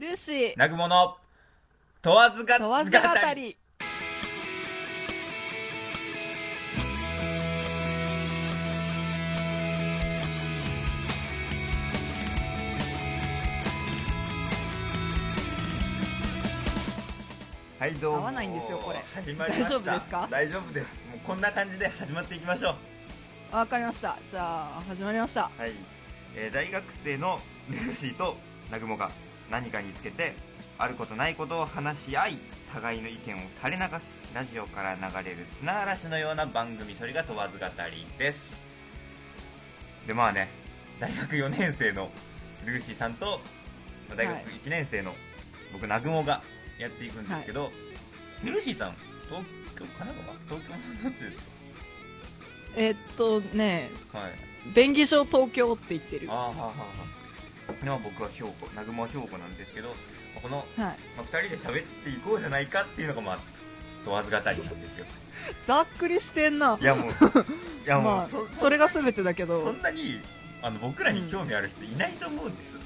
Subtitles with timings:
[0.00, 1.14] ルーシー、なぐもの
[2.00, 2.96] 問わずが問わず語
[3.34, 3.54] り。
[17.78, 18.18] はいどうも。
[18.20, 19.04] 合わないんですよこれ。
[19.14, 19.80] 始まりました。
[19.80, 20.28] 大丈夫ですか？
[20.30, 21.06] 大丈夫です。
[21.10, 22.74] もうこんな感じで始まっていきましょ
[23.52, 23.56] う。
[23.56, 24.16] わかりました。
[24.30, 25.42] じゃあ、始まりました。
[25.42, 25.72] はい、
[26.34, 27.38] えー大学生の
[27.68, 28.38] ルーシーと
[28.70, 29.10] ナグモが
[29.50, 30.34] 何かにつけて
[30.78, 32.38] あることないことを話し合い
[32.72, 38.56] 互いの意見を垂れ流すラジオから流れる砂嵐のような番組それが問わず語りです。
[40.06, 40.48] でまあね
[41.00, 42.10] 大学4年生の
[42.64, 43.40] ルーシーさんと
[44.08, 44.44] まあ大学はい。
[44.44, 45.12] 1年生の
[45.72, 46.42] 僕ナグモが
[46.78, 47.70] やっていくんですけど、
[48.42, 48.94] ルーシーさん
[49.28, 49.44] 東
[49.76, 50.16] 京神奈
[50.48, 50.58] 川？
[50.58, 51.50] 東京のどっちです
[52.76, 54.32] えーっとね、かはい。
[54.74, 56.28] 便宜上東京って言ってる。
[56.28, 56.72] はああはあは
[57.70, 59.94] あでも僕は兵庫南雲は兵庫なんですけどま
[60.38, 60.80] あこの、い。
[60.80, 63.38] まあ、2人で喋っていこうじゃないかっていうのがまあ
[64.04, 65.06] 問わず語りなんですよ。
[65.66, 66.78] ざっくりしてんな。
[66.80, 67.14] いやもうい
[67.86, 69.60] やもう、まあ、そそれが全てだけど。
[69.62, 70.20] そん、なに
[70.62, 72.76] あの僕らに興味ある人いないと思うんです、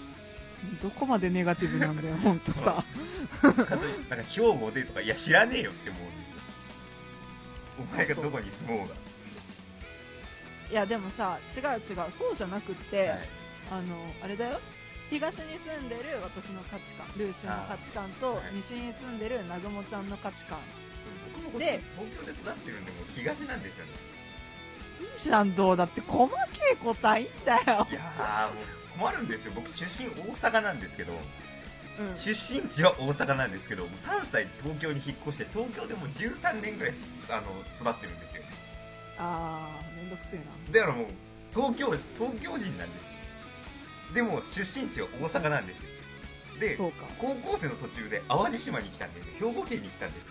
[0.81, 2.85] どこまでネガティブなんだよ、ほんとさ。
[3.43, 6.37] かといなんか兵庫でとかいや知らねえよって思うんですよ。
[7.79, 8.95] お前がどこに住もうが。
[10.71, 13.29] いや、でもさ、違う違う、そうじゃなくって、はい
[13.71, 14.61] あの、あれだよ。
[15.11, 20.59] 東に住んでる私の価値観、ルーシーの価値観と、はい西に住んでる南雲ちゃんの価値観。
[21.37, 23.93] 僕もで東京で育ってるんでもう東なんですよね
[25.01, 26.35] いいじゃん、どうだって細け
[26.73, 27.87] えことはいいんだよ。
[27.91, 32.17] いやーもう困るんですよ僕出身大阪なんですけどうん。
[32.17, 36.95] 出身地は大阪なんですけどもう3歳東京に引っ越して東京でもう13年ぐらい
[37.31, 38.43] あの育ってるんですよ
[39.19, 40.73] あー、めんどくせえな。
[40.73, 41.07] だからもう
[41.53, 41.87] 東京
[42.19, 43.14] 東京人なんです
[44.15, 45.89] でも出身地は大阪なんですよ。
[46.61, 47.05] でそうか。
[47.19, 50.27] 高校生の途中で淡路島に来たんで兵庫県に来たんです。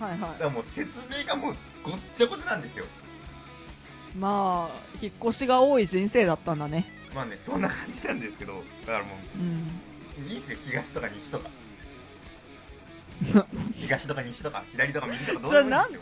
[0.00, 2.84] はいはだからもう説明がもうごっちゃごちゃなんですよ。
[2.84, 4.16] い。
[4.16, 6.86] まあ、引っ越しが多い人生だったんだね。
[7.14, 9.66] まあねそんな感じなんですけどだからもうん。
[10.26, 10.58] ういいっすよ。
[10.64, 11.50] 東とか西とか。
[13.76, 16.00] 東とか西とか左とか右とかどうでもいいんですよ。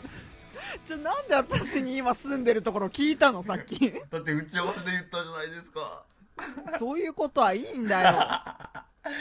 [0.85, 3.91] じゃあなんで私に今住んでるところ聞いたのさっき。
[4.09, 6.03] だって打ち合わせで言ったじゃないですか
[6.79, 9.11] そういうことはいいんだよ。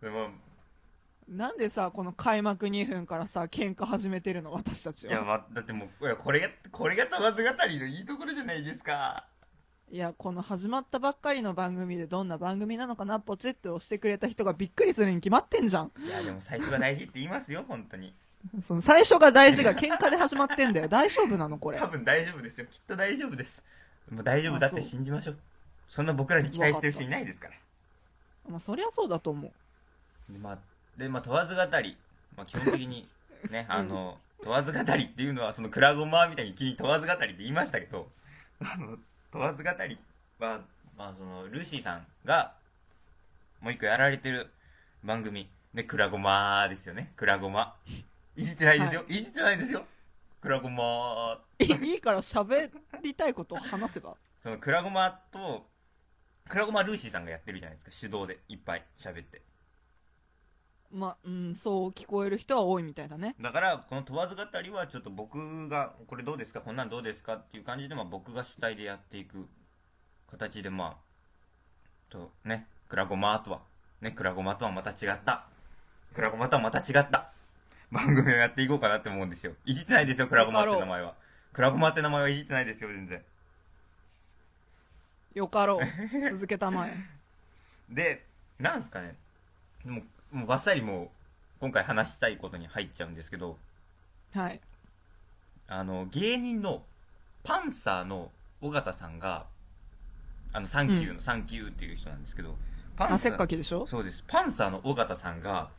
[0.00, 0.28] でも
[1.28, 9.26] なんでさこの開幕2分からさ喧嘩始めてるの私たちいや、はま、だってもういやこれがこれが問わず語りのいいところじゃないですか。
[9.90, 15.92] いやこの始まったばっかりの番組でどんな番組なのかなポチッと押してくれた人がびっくりするに決まってんじゃん。
[15.98, 18.14] いやでも最初が大事って言いますよ本当に
[18.60, 20.88] その最初が大事が喧嘩で始まってんだよ。
[20.88, 21.78] 大丈夫なのこれ。
[21.78, 22.66] 多分大丈夫ですよ。
[22.66, 23.62] きっと大丈夫です。
[24.10, 25.38] もう大丈夫だって信じましょう
[25.94, 27.54] そんな僕らに期待してる人いないですから。
[28.50, 30.32] まあそりゃそうだと思う。
[30.32, 30.58] でまあ
[30.96, 31.96] でまあ問わず語り、
[32.36, 33.08] まあ、基本的に
[33.48, 38.10] ねあの問わず語りっていうのはそのクラゴマみたいに急に問わず語りって言いましたけど
[38.60, 38.98] あの
[39.30, 39.96] 問わず語り
[40.40, 40.62] は、
[40.98, 42.54] まあ、そのルーシーさんが
[43.60, 44.50] もう一個やられてる
[45.04, 45.48] 番組。
[45.74, 47.12] ねクラゴマですよね。
[47.14, 47.76] クラゴマ。
[48.34, 49.86] いじってないですよ、い、じってないですよ。
[50.40, 52.68] クラゴマいいいから喋
[53.00, 54.16] りたいことを話せば。
[54.42, 55.72] そのクラゴマと
[56.48, 57.96] クラゴマルーシーさんがやってるじゃないですか。
[58.00, 58.38] 手動で。
[58.48, 58.84] いっぱい。
[58.98, 59.42] 喋って。
[60.92, 63.34] まあうんそう聞こえる人は多いみたいだね。
[63.40, 66.60] だからこの問わず語りはちょっと僕がこれどうですか？
[66.60, 67.34] こんなんどうですか？
[67.34, 69.48] っていう感じで、まあ、僕が主体でやっていく
[70.30, 73.60] 形でまあとねクラゴマとは
[74.00, 75.46] ねクラゴマとはまた違った。
[76.14, 77.32] クラゴマとはまた違った。
[77.90, 79.54] 番組をやっていこうかなって思うんですよ。
[79.64, 81.14] いじってないですよクラゴマって名前は。
[81.52, 83.20] クラゴマって名前はいじってないですよ全然
[85.34, 86.30] よかろう。
[86.30, 86.96] 続けたまえ。
[87.90, 88.24] で
[88.58, 89.16] なんすかね。
[89.84, 90.02] も
[90.32, 91.08] うもうバッサリもう
[91.60, 93.58] 今回話したいことに入っちゃうんですけど。
[94.32, 94.60] はい。
[95.66, 96.84] あの芸人の
[97.42, 98.30] パンサーの
[98.60, 99.46] 尾形さんが
[100.52, 102.56] あのサンキューの、うサンキューっていう人なんですけど
[102.96, 103.86] パンサ汗っーかきでしょ？
[103.86, 104.22] そうです。
[104.26, 105.70] パンサーの尾形さんが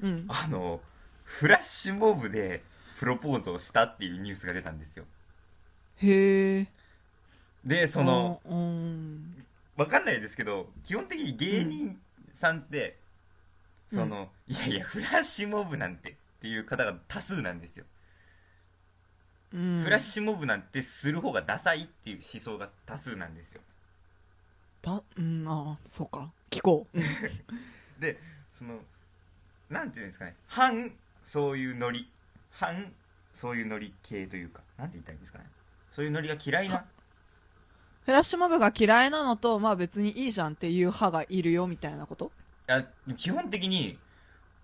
[0.00, 0.26] うん。
[0.28, 0.80] あの
[1.24, 2.62] フラッシュモブで
[2.98, 5.04] プロポーズをしたっていうニュースが出たんですよ。
[5.96, 6.66] へえ
[7.64, 9.44] でそのうん
[9.76, 11.98] わかんないですけど基本的に芸人
[12.32, 12.98] さんって、
[13.90, 13.98] うん。
[13.98, 17.84] そのいやいやフラッシュモブなんてっていう方が多数なんですよ、
[19.52, 19.80] うん。
[19.82, 23.60] フラッシュモブなんてする方がダサいっていう思想が多数なんですよ。
[24.82, 26.30] だうんああそうか。
[26.50, 27.04] 聞こう、う ん
[28.00, 28.18] で
[28.52, 28.80] その
[29.70, 30.36] なんていうんですかね。
[30.46, 30.92] 反
[31.24, 32.10] そういうノリ。
[32.50, 32.92] 反
[33.32, 34.62] そういうノリ系というか。
[34.76, 35.46] なんて言ったらいいんですかね。
[35.90, 36.84] そういうノリが嫌いな
[38.04, 42.30] フラッシュモブが嫌いなのとまあ別にいいじゃんっていう派がいるよみたいなこと？
[42.66, 43.98] やでも基本的に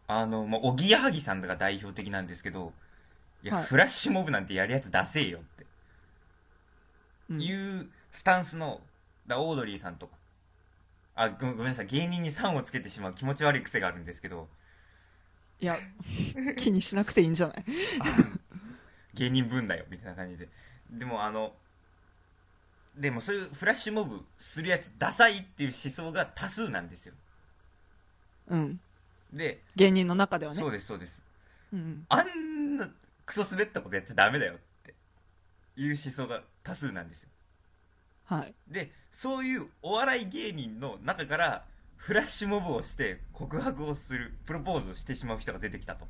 [0.06, 2.72] あのまあおぎやはぎさんが代表的なんですけど
[3.42, 3.64] いや、はい。
[3.64, 5.66] フラッシュモブなんてやるやつ出せよって。
[7.31, 7.40] うん。
[7.42, 8.81] いうスタンスの
[9.26, 10.12] だオードリーさんとか。
[11.16, 11.86] あごごめんなさい。
[11.86, 14.48] 芸人に3をつけてしまう気持ち悪い癖があるんですけど。
[15.62, 15.78] いや
[16.56, 17.64] 気にしなくていいんじゃない？
[19.14, 20.48] 芸人分だよみたいな感じで。
[20.90, 21.54] でもあの
[23.00, 27.14] でもそういうフラッシュモブするやつダサいっていう思想が多数なんですよ。
[28.49, 28.81] うん。
[29.32, 30.61] で、芸人の中ではね。
[30.61, 31.23] そうですそうです。
[31.73, 32.91] うんあんな
[33.25, 34.94] クソ滑ったことやっちゃダメだよって
[35.76, 37.31] いう思想が多数なんですよ。
[38.25, 38.55] はい。
[38.69, 41.64] でそういうお笑い芸人の中から
[41.96, 46.06] フラッシュモブをして告白をするプロポーズをしてしまう人が出てきたと。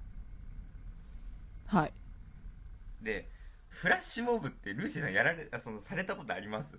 [1.67, 1.93] はい。
[3.01, 3.29] で
[3.71, 6.79] フラッシュモブってルーシーさんやられあそのされたことあります？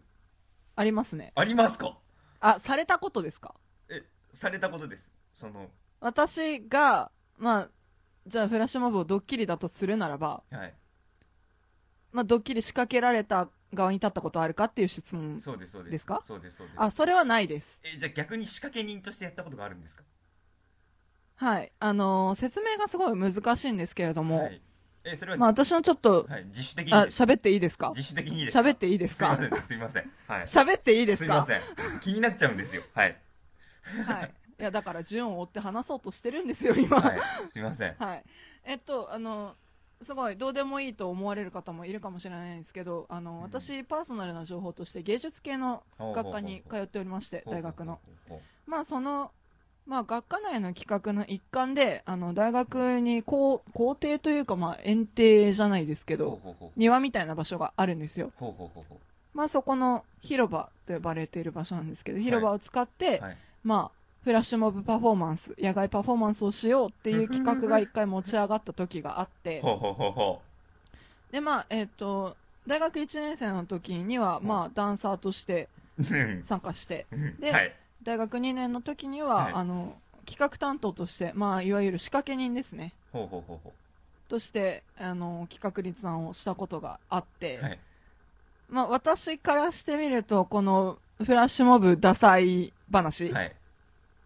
[0.76, 1.32] ありますね。
[1.36, 1.98] ありますか？
[2.40, 3.56] あされたことですか？
[3.90, 4.04] え
[4.34, 5.12] されたことです。
[5.34, 7.70] その私がまあ
[8.28, 10.74] じゃあフラッシュモブをドッキリだとするならば、はい。
[12.12, 15.92] まあ、ドッキリ仕掛けられた側に立ったことあるかっていう質問そうですそうです。
[15.94, 16.76] ですかそうですそうです。
[16.78, 17.80] あそれはないです。
[17.86, 20.04] えじゃあ逆に仕掛け人としてやったことがあるんですか？
[21.36, 21.72] はい。
[21.80, 24.62] あのー説明がすごい難しいんですけれども、はい
[25.03, 27.89] えそれは、まあ私のちょっと、はい、自主的にあ喋っていいですか？
[27.95, 29.38] 自主的に喋っていいですか？
[29.38, 30.12] すいませんすいません。
[30.27, 30.42] はい。
[30.44, 31.45] 喋っていいですか？
[31.45, 32.00] すいません。
[32.01, 32.83] 気になっちゃうんですよ。
[32.94, 33.18] はい。
[34.06, 34.31] はい。
[34.59, 37.00] いやだから順を追って話そうとしてるんですよ今。
[37.00, 37.19] はい。
[37.48, 37.95] すいません。
[37.98, 38.24] はい、
[38.63, 39.56] えっとあの
[40.03, 43.42] すごいどうでもいいと思われる方もいるかもしれないんですけどあの、ん。
[43.42, 48.00] 私パーソナルな情報として芸術系の学科に通っておりまして大学の。
[48.68, 49.31] まあその
[49.86, 56.39] まあ学科内の企画の一環であの大学に校校庭というかまあ園庭じゃないですけど
[56.75, 58.31] 庭みたいな場所があるんですよ。
[59.33, 63.38] まあそこの広場と呼ばれている場所なんですけど広場を使って、うはい。
[63.63, 69.62] まあフラッシュモブパフォーマンス野外パフォーマンスをしようっていう企画が 一回持ち上がった時があって。
[71.31, 72.38] でまあえっ、と
[72.68, 74.48] 大学1年生の時には、うん。
[74.48, 75.69] まあダンサーとして
[76.44, 77.07] 参加して。
[77.12, 77.39] うん。
[77.39, 79.53] ではい大学2年の時には、はい。
[79.53, 79.95] あの
[80.25, 82.94] 企画担当として、まあ、いわゆる仕掛け人ですね。
[83.12, 83.74] ほうほうほうほ
[84.30, 87.80] としてあの企画立案をしたことがあって、うはい。
[88.69, 93.56] まあ、私からしてみるとこのフラッシュモブダサい話、はい。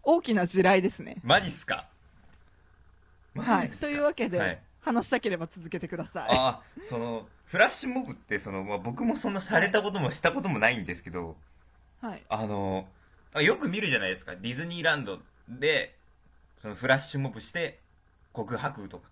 [0.02, 1.16] 大きな地雷ですね。
[1.24, 1.86] マジっすか？
[3.34, 3.62] マはい。
[3.62, 3.86] ジですか？
[3.88, 4.58] というわけで、はい。
[4.82, 6.28] 話したければ続けてください。
[6.30, 11.36] あそのフラッシュモブってその、まあ、僕もそんなされたこともしたこともないんですけど
[12.00, 12.22] はい。
[12.28, 12.95] あのあ
[13.42, 14.34] よく見るじゃないですか。
[14.36, 15.18] ディズニーランド
[15.48, 15.94] で
[16.60, 17.78] そのフラッシュモブして
[18.32, 19.08] 告白とか。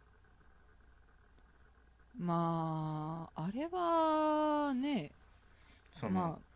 [2.19, 5.11] まああれはね
[5.99, 6.55] その、まあ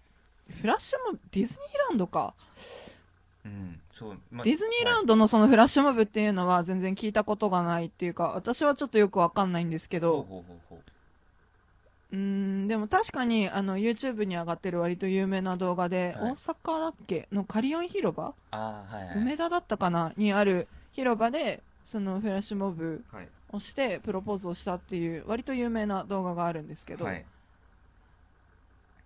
[0.60, 2.34] フラッシュモブディズニーランドか。
[3.44, 10.22] うんそう、まあディズニーランドドのそのフラッシュモブっていうのは全然聞いたことがないっていうか私はちょっとよくわかんないんですけど。
[10.22, 10.67] ほうほうほうほ
[12.10, 16.32] うんでも確かにあの YouTube に上がってる割と有名な動画で、はい。
[16.32, 19.18] 大阪だっけのカリオン広場、ああはいはい。
[19.18, 20.12] 梅田だったかな？
[20.16, 23.28] にある広場でそのフラッシュモブはい。
[23.50, 27.24] をしてプロポーズをしたっていう割と有名な動画があるんですけど、はい。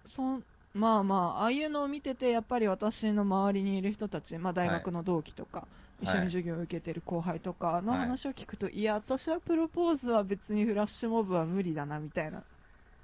[0.05, 0.45] そん
[0.75, 5.69] まあまあああいうのを見ててやっぱり私の周りにいる人たち、まあ、大学の同期とか、
[6.01, 6.05] い。
[6.05, 8.09] 一緒に授業を受けてる後輩とかのはい。
[8.09, 12.45] 話を聞くと、い、や私はプロポーズは別にフラッシュモブは無理だなみたいな、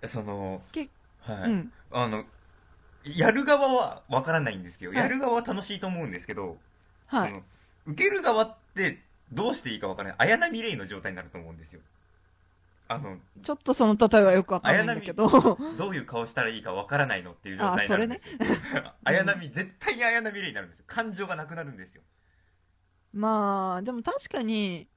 [0.06, 0.88] そのけ
[1.20, 1.72] はい、うん。
[1.90, 2.24] あの
[3.16, 4.98] やる側はわからないんですよ、はい。
[4.98, 6.58] やる側は楽しいと思うんですけど、
[7.06, 7.30] はい。
[7.30, 7.42] その
[7.86, 9.02] 受ける側って
[9.32, 10.16] どうしていいかわからない。
[10.18, 11.80] 綾波レイの状態になると思うんですよ。
[12.90, 15.28] あのちょっとその例えはよくわかんないんだけど。
[15.76, 18.38] どういう顔したらいいかわからないのっていう状態になるんですよ、
[19.04, 20.84] 綾波絶対に綾波レイになるんですよ。
[20.86, 22.02] 感情がなくなるんですよ。
[23.12, 24.88] まあでも確かに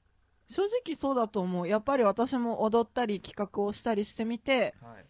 [0.52, 1.66] 正直そうだと思う。
[1.66, 5.04] やっぱり私も踊ったり企画をしたりしてみてはい。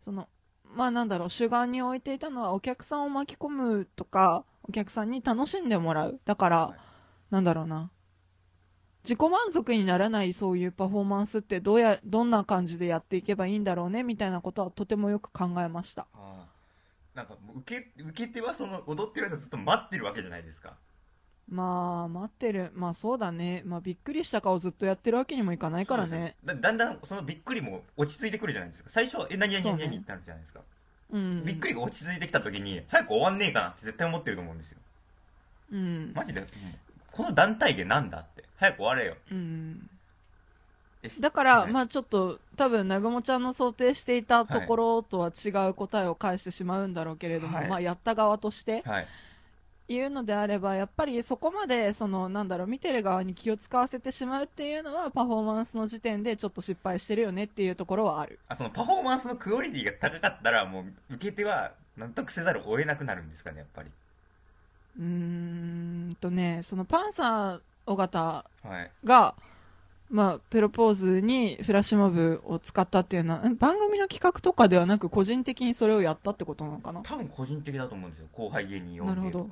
[0.00, 0.28] その
[0.64, 6.20] まあなんだろう主眼に置いていたのはお客さんを巻き込むとかお客さんに楽しんでもらう。
[6.24, 6.78] だから、はい。
[7.30, 7.90] なんだろうな。
[9.04, 16.08] 自己満足にならないそういうパフォーマンスってどうやどんな感じでやっていけばいいんだろうねみたいなことはとてもよく考えました。
[17.14, 20.76] なんか受け受け手はその踊ってる間ずっと待ってるわけじゃないですか
[21.48, 22.72] まあ待ってる。
[22.74, 23.62] まあそうだね。
[23.64, 26.34] まあびっくりした顔ずっとやってるわけにもいかないからね。
[26.44, 26.54] よ。
[26.54, 28.90] だだんだんそのびっくりも落ち着いてくるじゃないですか。
[28.90, 30.60] 最初はえ何何何ってなるじゃないですか、
[31.12, 31.44] うん。
[31.44, 34.78] びっくりが落ち着いてきた時に早く終わんねえかなって絶対思ってると思うんですよ。
[35.72, 36.12] うん。
[36.14, 36.46] マジで、うん。
[37.12, 38.44] この団体芸なんだって。
[38.56, 39.16] 早く終われよ。
[39.30, 39.88] うん。
[41.20, 47.68] だから、はいまあちょっと多分南雲ちゃんの想定していたところとは違う答えを返してしまうんだろうけれども、はい。
[47.68, 49.06] まあやった側としてはい
[49.88, 58.38] いうのであればやっぱりそこまでそのなんだろう見てる側に気を使わせてしまうっていうのはパフォーマンスの時点でちょっと失敗してるよねっていうところはある。
[58.48, 63.90] あそのパフォーマンスのクオリティが高かったらもう受け手は納得せざるを得なくなるんですかねやっぱり。
[64.98, 68.90] うーんとねそのパンサー尾形はい。
[69.04, 69.34] が
[70.08, 77.00] まあ、プロポーズにフラッシュモブを使ったっていうのはん番組の企画とかではなく個人的にそれをやったってことなのかな？
[77.02, 78.28] 多分個人的だと思うんですよ。
[78.30, 79.50] 後輩芸人呼んでなるほど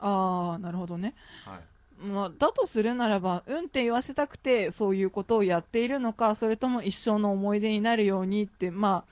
[0.00, 1.14] ああなるほどね
[1.44, 1.60] はい
[2.00, 9.04] まあ、だとするならば、うんって言わせたくて、そういうことをやっているのか、それとも一生の思い出になるようにって、ま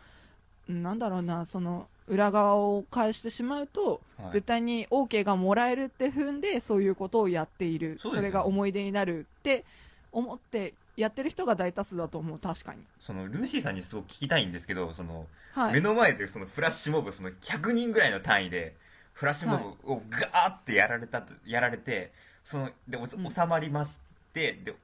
[0.69, 7.99] あ、なんだろうな、その、裏側を返してしまうと、はい絶対に OK がもらえるって踏んで、そういうことをやっている。
[8.01, 9.65] そうですよれが思い出になるって
[10.13, 12.81] 思ってやってる人が大多数だと思う、確かに。
[13.01, 15.75] そのルーシーさんにすごく聞きたいんですけどその、はい。
[15.75, 18.75] 目の前でそのフラッシュモブその100人ぐらいの単位で
[19.17, 22.13] フラッシュモブをガーってやられたとやられて
[22.45, 23.99] そので収まりまし
[24.33, 24.75] て、で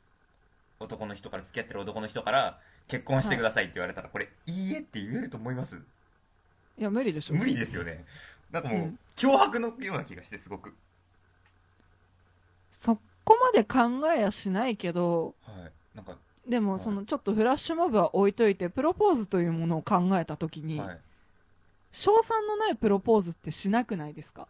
[0.80, 2.58] 男の人から付き合ってる男の人から
[2.88, 5.76] 結婚してくださいって言われたら、これいいえって言えると思います？
[6.76, 7.34] いや、無理でしょ。
[7.34, 8.04] 無理ですよね。
[8.50, 8.98] なんかもう、うん。
[9.16, 10.74] 脅迫のような気がしてすごく。
[12.70, 15.72] そこまで考えやしないけど、はい。
[15.94, 16.16] なんか、
[16.48, 20.98] でも、その、ちょっとフラッシュモブは置いといて、プロポーズというものを考えたときに、はい、
[21.92, 24.48] 賞賛のないプロポーズってしなくないですか？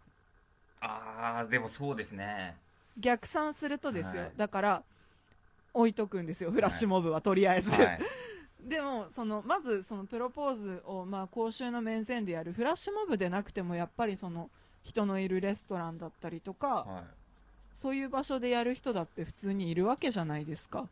[0.81, 2.57] ああでもそうですね。
[2.99, 4.33] 逆算するとですよ、はい。
[4.37, 4.83] だから
[5.75, 6.51] 置いとくんですよ。
[6.51, 8.01] フラッシュモブはとりあえず、はい。
[8.63, 12.53] でもそのまずそのプロポーズをまあ公衆の面前でやる。
[12.53, 14.51] フラッシュモブでなくてもやっぱりその
[14.83, 17.05] 人のいるレストランだったりとか、は
[17.73, 20.87] そういう場所でやる人だって普通にいるわけじゃないですか。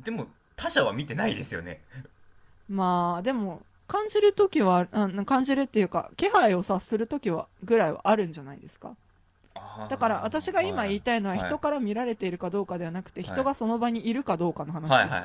[0.00, 1.80] い、でも他者は見てないですよね。
[2.68, 8.96] まあでも感じるときはあ感じるっていうか気配を察するときはぐらいはあるんじゃないですか？
[9.90, 13.24] だから私が今言いたいのははい人から見られているかどうかではなくてい。
[13.24, 15.16] 人がその場にいるかどうかの話です、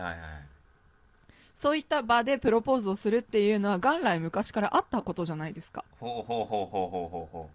[1.55, 5.85] そういった場でプロポーズをするっていうのは元来昔からあったことじゃないですか？
[5.99, 7.49] ほうほうほうほうほうほうほ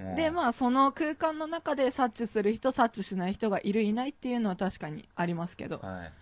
[0.00, 6.12] ううんで、まあその空間の中で察知する人、察知しない人がいるいないっていうのは確かにありますけど、はい。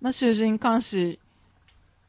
[0.00, 1.20] まあ囚人監視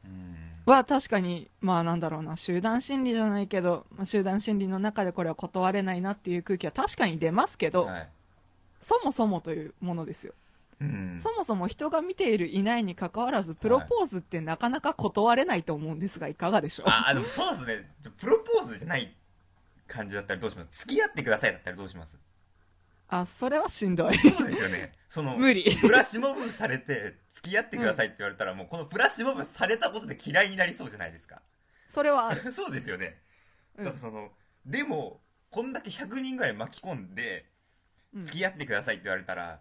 [0.04, 0.36] うん
[0.72, 8.08] は確かに、まあなんだろうな、集団心理じゃないけど、まあ、集団心理の中でこれは断れないなっていう空気は確かに出ますけど、はい。
[8.80, 10.34] そもそもというものですよ。
[10.80, 11.20] うん。
[11.22, 16.88] そもそも人が見ているいないに関わらず、プロポーズってなかなか断れないと思うんですが、いかがでしょう？
[16.88, 17.90] ああでもそうですね。
[18.18, 19.14] プロポーズじゃない
[19.86, 20.80] 感じだったらどうします？
[20.80, 22.18] 付き合ってくださいだったらどうします？
[23.08, 24.18] あ、それはしんどい。
[24.18, 24.92] そうですよね。
[25.08, 25.62] その無理。
[25.76, 31.40] フラッシュモブされて付き合ってくださいって言われたら、もうこのフラッシュモブされたことで嫌いになりそうじゃないですか。
[31.86, 32.50] それはある。
[32.52, 33.20] そうですよね。
[33.76, 33.84] うん。
[33.84, 34.32] だからその
[34.64, 35.20] でも
[35.50, 37.46] こんだけ100人ぐらい巻き込んで
[38.14, 38.24] うん。
[38.24, 39.60] 付き合ってくださいって言われたら、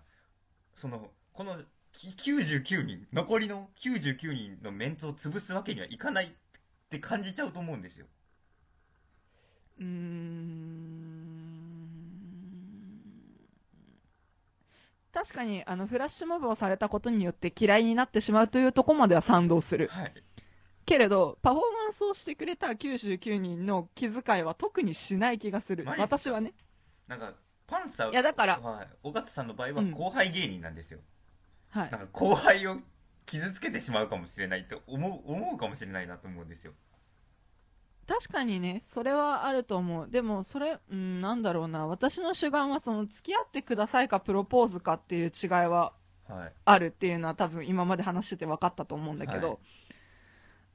[0.76, 1.62] そのこの
[1.92, 6.30] き99人残りの99人のメンツを潰すわけにはいかないっ
[6.90, 8.08] て感じちゃうと思うんですよ。
[9.80, 11.05] うーん
[15.16, 19.88] 確かにあのフラッシュモブをされたことによって嫌いになってしまうというところまでは賛同する。
[19.88, 20.14] はい。
[20.86, 25.86] けれどパフォーマンスをしてくれた99人の気遣いは特にしない気がする。
[25.86, 26.18] マジですか？
[26.18, 26.54] 私はね。
[27.08, 27.34] なんか
[27.66, 28.60] パンサーいやだから。
[28.60, 29.92] はい、尾形さんの場合はうん。
[29.92, 31.00] 後輩芸人なんですよ、
[31.70, 31.92] はい。
[31.92, 32.76] なんか後輩を
[33.26, 36.74] 傷つけてしまうかもしれないって思う思うかもしれないなと思うんですよ
[38.08, 40.10] 確かにねそれはあると思う。
[40.10, 41.88] でもそれうんなんだろうな。
[41.88, 45.94] 私の主眼はその付き合ってくださいかプロポーズかっていう違いは
[46.28, 46.54] はい。
[46.66, 49.58] あるっていうのは多分今まで話してて分かったと思うんだけど、はい。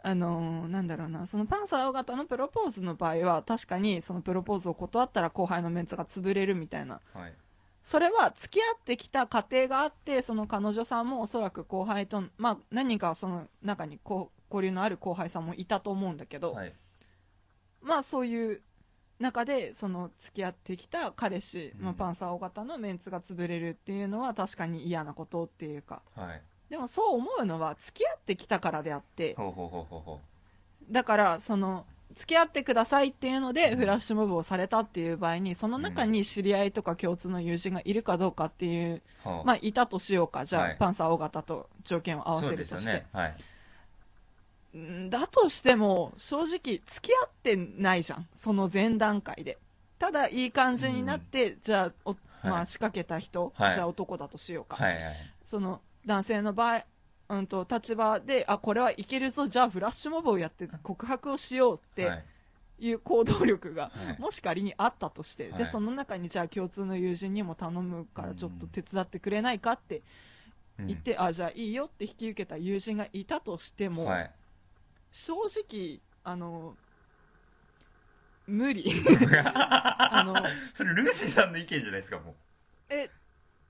[0.03, 1.27] あのーなんだろうな。
[1.27, 7.01] そのパンサー尾形のプロポーズの場合は確かにそのプロポーズを断ったら後輩のメンツが潰れるみたいな。
[7.15, 7.35] はい。
[7.83, 16.75] それは付き合ってきた過程があってその彼女さんもおそらく後輩と、まあ、何かその中にこう交流のある後輩さんもいたと思うんだけど、はい
[17.83, 18.63] まあそういう
[19.19, 21.97] 中でその付き合ってきた彼氏、まあ、うん。
[21.97, 26.03] パンサー尾形のメンツが潰れるっていうのは確かに嫌なことっていうか。
[26.17, 26.43] はい。
[26.71, 29.35] でもそう思うのは付き合ってきたからであって。
[29.35, 30.21] ほうほうほうほうほ
[30.91, 31.85] だからその
[32.15, 39.29] 付き合ってくださいっていうのでフラッシュモブをされたっていう場合にその中に知り合いとか共通の友人がいるかどうかっていう、う。
[39.45, 40.45] まあいたとしようか。
[40.45, 40.77] じゃあ、はい。
[40.79, 43.21] パンサー尾形と条件を合わそうですよせるとして、ね。
[43.21, 43.31] はい。
[43.31, 43.35] ん
[45.09, 48.29] だとしても正直付き合ってないじゃん。
[48.39, 49.59] その前段階で。
[49.99, 52.13] ただいい感じになって、じゃあお、
[52.43, 53.75] まあ、はい仕掛けた人、はい。
[53.75, 55.03] じゃあ男だとしようか、はいはい。
[55.45, 56.85] その男性の場合、
[57.29, 62.25] うん、と立場であこれはいけるぞじゃあフラッシュモブをやって告白をしようってはい。
[62.83, 64.21] いう行動力が、はい。
[64.23, 65.65] もし仮にあったとして、はい。
[65.65, 70.01] でその中にじゃあ共通の友人にも頼むからちょっと手伝ってくれないかって
[70.79, 70.87] うん。
[70.87, 74.31] 言って、あじゃあいいよって引き受けた友人がいたとしても、はい
[75.11, 76.77] 正直あの
[78.47, 78.91] 無理。
[79.45, 80.35] あの
[80.75, 82.35] それルーシーさんの意見じゃないですかもう。
[82.89, 83.11] え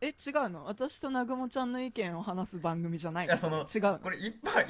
[0.01, 0.65] え違うの？
[0.65, 3.27] 私と南雲ちゃんの意見を話す番組じゃない。
[3.27, 3.99] いやその違うの？
[3.99, 4.67] これ一般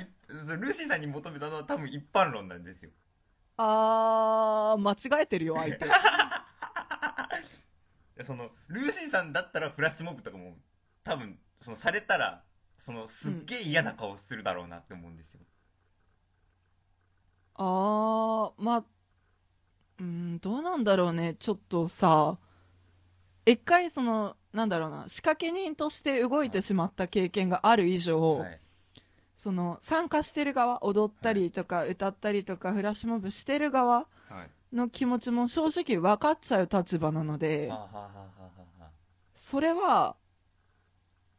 [0.59, 2.91] ルーシーさんに求めたのは多分一般論なんですよ。
[3.57, 5.85] あー間違えてるよ相手。
[5.87, 5.89] い
[8.17, 10.59] やそのルーシーさんだったらフラッシュモブとかも
[11.05, 12.43] 多分そのされたら
[12.77, 15.41] そのすっげえ嫌な顔するだろうなって思うんですよ、
[17.63, 18.85] あーまあ
[19.99, 21.35] うんどうなんだろうね。
[21.39, 22.39] ちょっとさ
[23.45, 28.61] 一回そのなんだろうな仕掛け人として動いてしまった経験がある以上、はい。
[29.37, 34.77] その参加してる側踊ったりとか歌ったりとかフラッシュモブしてる側はい。
[34.77, 37.73] の気持ちも正直分かっちゃう立場なので
[39.35, 40.15] それは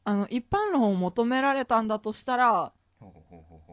[0.03, 2.73] あの一般論を求められたんだとしたら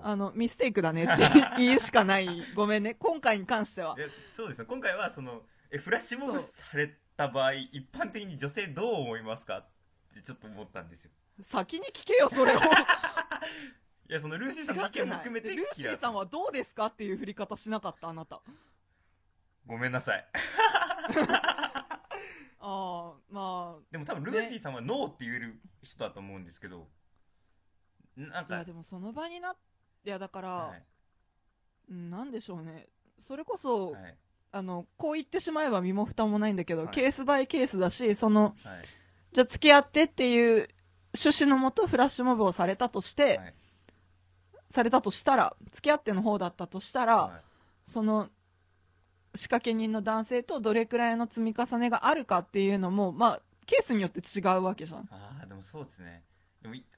[0.03, 2.29] あのミステイクだねって言うしかない。
[2.55, 2.95] ごめんね。
[3.01, 3.97] 今回に関しては。
[3.99, 4.67] えそうですね。
[4.67, 9.67] 今回はそのえフラッシュモブされた場合一般的に女性どう思いますかっ
[10.15, 11.11] てちょっと思ったんですよ。
[11.43, 12.61] 先に聞けよそれを。
[14.09, 18.41] いやそのルーシーさんの意見も含めてルーシーさんはどうですかっていう振り方しなかったあなた。
[19.67, 20.27] ごめんなさい。
[22.61, 26.89] ああまでも多分ルーシーさんはノーって言える人だと思うんですけど。
[28.17, 29.55] なんかあいやでもその場にな
[30.09, 30.83] いやだから、はい。
[31.91, 32.87] うんなんでしょうね。
[33.19, 34.17] それこそ、はい。
[34.51, 36.95] あのこう言ってしまえば身も蓋もないんだけど、はい。
[36.95, 38.83] ケースバイケースだしそのはい。
[39.35, 40.67] じゃあ付き合ってっていう
[41.15, 43.55] 趣旨のもとフラッシュモブをされたとして、はい。
[44.71, 47.41] されたとしたら付き合っての方だったとしたら、はい。
[47.85, 48.31] その
[49.35, 55.07] 仕掛け人の男性とどれくらいの積み重ねがあるかっていうのもまあケースによって違うわけじゃん。
[55.11, 56.23] ああでもそうですね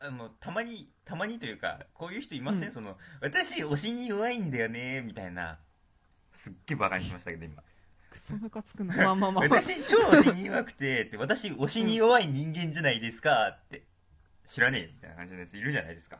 [0.00, 2.72] あのたまにたまにというかこういう人いません、うん。
[2.72, 5.58] その私推しに弱いんだよねみたいな。
[6.32, 7.62] すっげえバカにしましたけど今。
[8.10, 8.94] クソムカつくな。
[8.96, 13.84] まあまあまあ私超推しに弱くてって私推しに弱い人間じゃないですかって。
[14.46, 16.18] 知らねえよみたいな感じのやついるじゃないですか。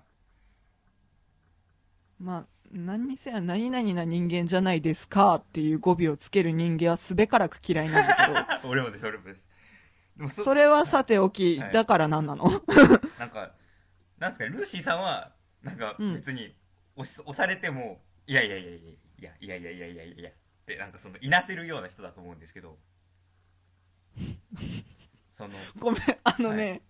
[2.20, 8.68] まあ何にせよ何々な人間じゃないですかっていう語尾をつける人間はすべからく嫌いなんだけど。
[8.70, 9.48] 俺もです俺もです
[10.28, 11.72] そそれはさておき、はい。
[11.72, 12.44] だから何なの？
[13.18, 13.52] なんか
[14.18, 14.50] なんすかね？
[14.50, 16.14] ルーシーさんはなんかうん。
[16.14, 16.54] 別に
[16.96, 18.74] 押し押されてもいやいやいやい
[19.20, 20.33] やいやいやいやいやいやいやっ
[20.66, 22.78] てなんかそのいなせるような人だと思うんですけど。
[25.33, 26.83] そのごめんあのね、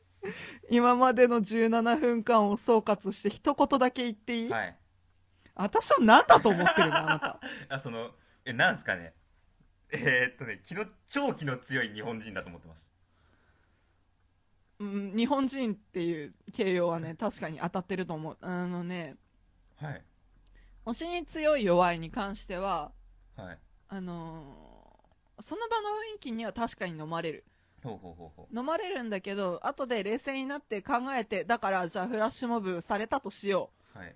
[0.71, 4.77] 今までの17分間を総括して一言だけ言っていい、はい。
[5.55, 7.41] 私は何だと思ってるのあなた？
[7.69, 8.11] あその
[8.45, 9.15] えなんすかね？
[9.93, 12.90] えーっとね気の超気の強い日本人だと思ってます
[14.81, 18.37] うん日本人っていう形容はね確かに当たってると思う。
[18.41, 19.17] あのね
[19.77, 20.03] はい。
[20.87, 22.91] 推しに強い弱いに関しては
[23.37, 23.59] はい。
[23.89, 27.45] あのーその場の雰囲気には確かに飲まれる。
[27.83, 33.99] ほうほうほうほ飲まれるんだけど後で冷静になって考えてだからじゃあフラッシュモブされたとしよう。
[33.99, 34.15] うはい。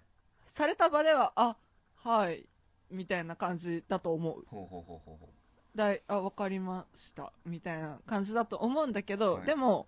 [0.54, 1.56] された場ではあ
[1.96, 2.46] はい
[2.90, 4.44] みたいな感じだと思う。
[4.46, 5.28] ほうほうほうほうほ
[5.74, 7.32] だいあ分かりました。
[7.46, 9.46] みたいな感じだと思うんだけど、はい。
[9.46, 9.86] でも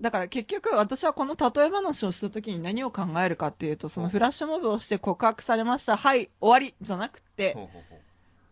[0.00, 5.96] だから結局私はこの例え話をした時に何を考えるかっていうとそのフラッシュモブをして告白されました。
[5.96, 6.74] はい終わり。
[6.80, 7.56] じゃなくうて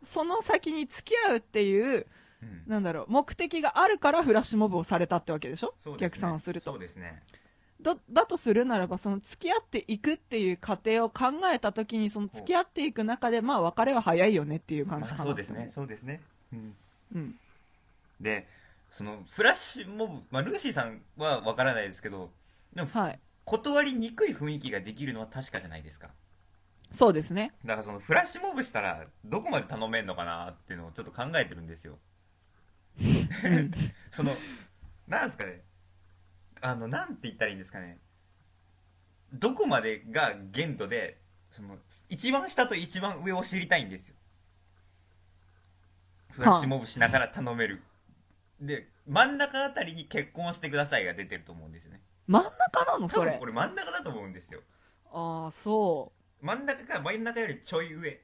[0.02, 2.06] その先に付き合うっていう
[2.42, 2.62] うん。
[2.66, 5.74] なんだろう目的があるからフラッシュモブをされたってわけでしょ？
[5.98, 6.72] 逆算をすると。
[6.72, 7.22] そうですね。
[7.80, 15.16] だだとするならばその付き合っていくっていう過程を考えた時にその付き合っていく中でまあ別れは早いよねっていう感じかな。
[15.18, 15.70] まあそうですね。
[15.74, 16.20] そうですね。
[16.52, 16.74] うん。
[17.14, 17.34] うん。
[18.20, 18.46] で
[18.90, 22.30] そのフラッシュモブ、まあ、ルーシーさんはわからないですけど
[22.74, 23.18] でもはい。
[23.44, 26.08] 断りにくい雰囲気ができるのは確かじゃないですか。
[26.90, 27.52] そうですね。
[27.64, 31.98] だからそのフラッシュモブしたらどこまで頼めんのかなっていうのをちょっと考えてるんですよ。
[33.00, 33.70] うん。
[34.12, 34.32] その
[35.06, 35.62] なんですかね。
[36.60, 37.98] あのなんて言ったらいいんですかね。
[39.32, 41.18] どこまでが限度で
[41.50, 44.14] その一番下と一番上を知りたいんですよ。
[46.30, 47.82] フラッシュモブしながら頼める、
[48.60, 52.02] で真ん中あたりに結婚してくださいが出てると思うんですよね。
[52.26, 53.06] 真ん中なの？
[53.06, 53.30] 多それ。
[53.32, 54.60] 分これ真ん中だと思うんですよ。
[55.12, 58.20] ああそ真ん中か真ん中よりちょい上。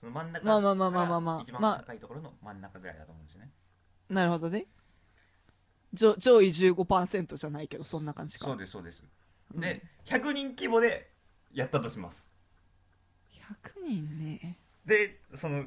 [0.00, 1.42] その真ん中まあまあまあまあまあまあ。
[1.42, 1.80] 一番まあ。
[1.80, 3.50] 高いところの真ん中ぐらいだと思うんですよね、
[4.10, 4.66] うなるほどね。
[5.92, 8.46] 上上位15%じゃないけどそんな感じか。
[8.46, 9.04] そうですそうです。
[9.54, 9.60] うん。
[9.60, 11.10] で100人規模で
[11.52, 12.32] やったとします。
[13.84, 14.58] 100人ね。
[14.86, 15.64] でその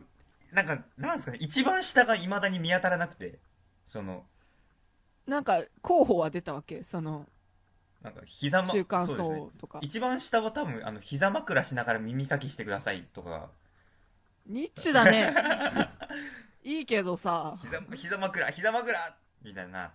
[0.52, 1.38] なんかなんですかね。
[1.40, 3.40] 一番下がいまだに見当たらなくて
[3.86, 4.26] その
[5.28, 6.84] なんか候補は出たわけ？
[6.84, 7.26] その
[8.02, 13.50] なんか膝ま中間層とか、一番下は多分あの膝枕しながら耳かきしてくださいとか。
[14.46, 15.34] ニッチだね。
[16.64, 17.58] いいけどさ。
[17.64, 19.92] 膝膝枕膝枕みたいな。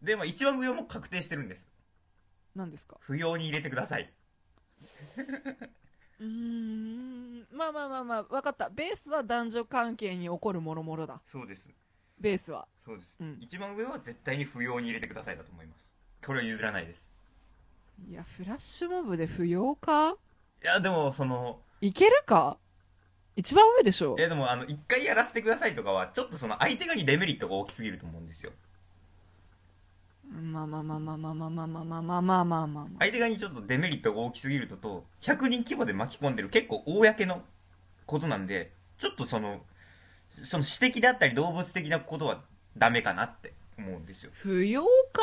[0.00, 1.68] でも一番上も確定してるんです。
[2.54, 2.96] 何ですか？
[3.00, 4.12] 不要に入れてください。
[6.20, 7.46] うーん。
[7.52, 8.70] まあまあまあまあ分かった。
[8.70, 11.20] ベースは男女関係に起こるもろもろだ。
[11.26, 11.62] そうです。
[12.20, 13.38] ベースはそうです、うん。
[13.40, 15.86] 一番上は絶対に不要に入れてくださいだと思います。
[16.26, 17.12] これは譲らないです。
[18.10, 20.16] いやフラッシュモブで不要か？
[20.64, 22.56] いやでもそのいけるか？
[23.36, 24.16] 一番上でしょ。
[24.18, 28.50] いやでもあの一回やらせてくださいとかはちょっとその相手側にデメリットが大きすぎると思うんですよ。
[30.32, 37.42] まあまあまあまあまあまあまあまあまあまあまあまあまあ相手側にちょっとデメリットが大きすぎるのと100人規模で巻き込んでる結構公の
[38.06, 39.60] ことなんでちょっとその
[40.42, 42.42] その私的であったり動物的なことは
[42.76, 44.30] ダメかなって思うんですよ。
[44.34, 45.22] 不要か？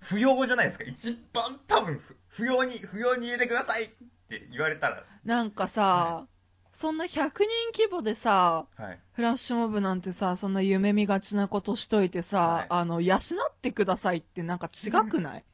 [0.00, 0.84] 不要じゃないですか。
[0.84, 3.88] 一番多分不不要に不要に入れてくださいっ
[4.28, 5.02] て言われたら。
[5.24, 6.26] なんかさ、
[6.72, 7.28] そんな100人
[7.74, 9.00] 規模でさはい。
[9.14, 12.66] フラッシュモブなんてさそんな夢見がちなことしといてさ、はい。
[12.68, 13.20] あの養っ
[13.62, 15.44] てくださいってなんか違くない、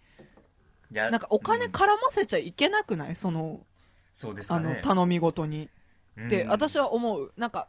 [0.91, 3.17] いやなんかお金うん絡ませちゃいけなくない？
[3.17, 3.61] その
[4.13, 5.71] そうですかあのね頼み事に。
[6.21, 6.51] ってうん。
[6.51, 7.33] 私は思う。
[7.37, 7.69] なんか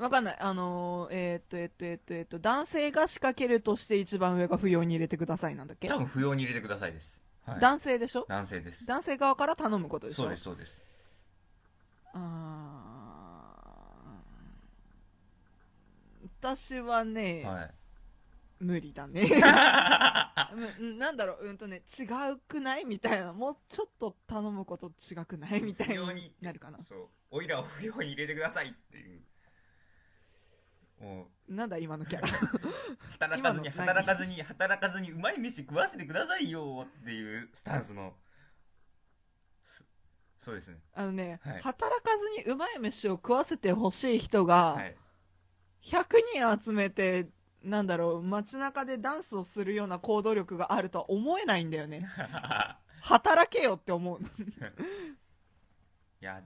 [0.00, 0.36] わかんない。
[0.40, 8.24] あのーえーっとえーっとえーっとえーっと男性が仕掛けるとして一番上が不要に入れてくださいなんだっけ、多分不要に入れてくださいです、はい、男性でしょ？
[8.28, 8.86] 男性です。
[8.86, 10.22] 男性側から頼むことでしょ？
[10.22, 10.82] そうですそうです。
[12.14, 16.28] あー。
[16.42, 17.70] 私はね、はい。
[18.60, 19.22] 無理だね。
[20.80, 21.46] うんなんだろう？
[21.46, 22.84] うんとね違うくない？
[22.86, 23.32] みたいな。
[23.34, 25.60] もうちょっと頼むこと違くない？
[25.60, 26.78] みたい不要にになるかな。
[26.88, 27.08] そう。
[27.30, 29.20] おいらを不要に入れてくださいっていう
[31.48, 32.28] なんだ今のキャラ
[33.18, 33.86] 働かずに今の何？
[33.86, 38.14] 働かずに働かずにうまい飯食わせてくださいよっていうスタンスの。
[39.62, 39.84] す
[40.38, 40.78] そうですね。
[40.94, 41.62] あのね、はい。
[41.62, 44.96] 働かずにうまい飯を食わせてほしい人がはい。
[45.82, 47.30] 100人集めて
[47.62, 52.06] なんだろう街中でダンスをするような行動力があるとは思えないんだよね。
[53.02, 54.20] 働けよって思う。
[56.20, 56.42] いや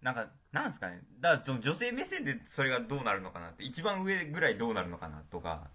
[0.00, 1.00] なんかなんですかね。
[1.20, 3.64] だから女性目線でそれがどうなるのかなって。
[3.64, 5.68] 一番上ぐらいどうなるのかなとか。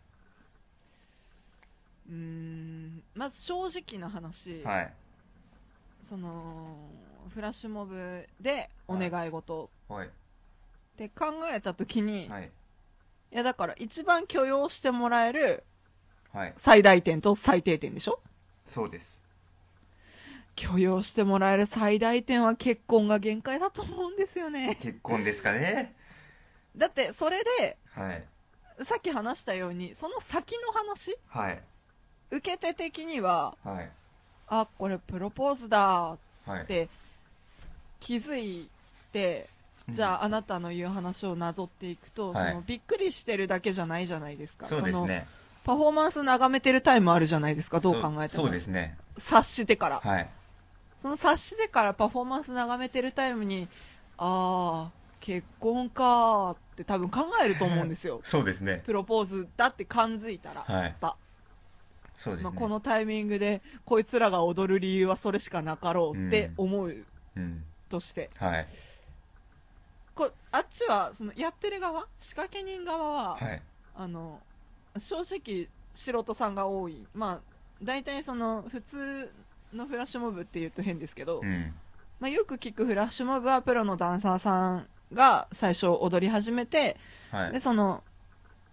[2.09, 3.03] うーん。
[3.15, 4.93] まず正直な話、はい。
[6.01, 6.89] その
[7.33, 9.69] フラッシュモブでお願い事。
[9.87, 10.07] はい。
[10.07, 10.09] っ
[10.97, 12.51] て考えた時に、い、はい
[13.31, 15.63] やだから一番許容してもらえる
[16.31, 16.53] はい。
[16.57, 18.21] 最大点と最低点でしょ？
[18.67, 19.21] そうです
[20.55, 24.77] 許容してもらえる最大点は結婚が限界だと思うんですよね。
[24.79, 25.93] 結婚ですかね。
[26.75, 28.23] だってそれではい。
[28.83, 31.61] さっき話したようにその先の話はい。
[32.31, 33.89] 受け手的にははい。
[34.47, 36.65] あこれプロポーズだっはい。
[36.65, 36.89] て
[37.99, 38.69] 気づい
[39.11, 39.47] て
[39.89, 42.49] じゃああなたの言う話をなぞっていくと、はい。
[42.51, 44.63] そのびっくりしてるだけじゃないじゃないですか。
[44.63, 45.27] のそうですね。
[45.65, 47.79] パフォーマンス眺めてるタイムあるじゃないですか。
[47.79, 48.43] どう考えても。
[48.43, 48.97] そうですね。
[49.17, 49.99] 察してから。
[49.99, 50.29] はい
[51.05, 53.67] その察してからパフォーマンス眺めてるタイムに
[54.17, 58.21] ああ結婚かーって多分考えると思うんですよ。
[58.25, 58.81] そうですね。
[58.83, 60.95] プロポーズだって感づいたら、はい。
[60.99, 61.15] ば
[62.15, 67.63] そうですね、まあ、このタイミングでこいつらが踊る理由はそれしかなかろうって思ううん。
[67.87, 68.67] として、はい。
[70.15, 72.07] こあっちはそのやってる側？
[72.17, 73.61] 仕掛け人側は、はい。
[73.93, 74.41] あの
[74.97, 77.05] 正直素人さんが多い。
[77.13, 79.31] まあ大体その普通
[79.75, 81.73] のフラッシュモブっていうと変ですけど、うん。
[82.19, 86.97] まあ、よく聞くフラッシュモブはプロのダンサーさんが最初踊り始めて、
[87.31, 87.51] はい。
[87.51, 88.03] でその、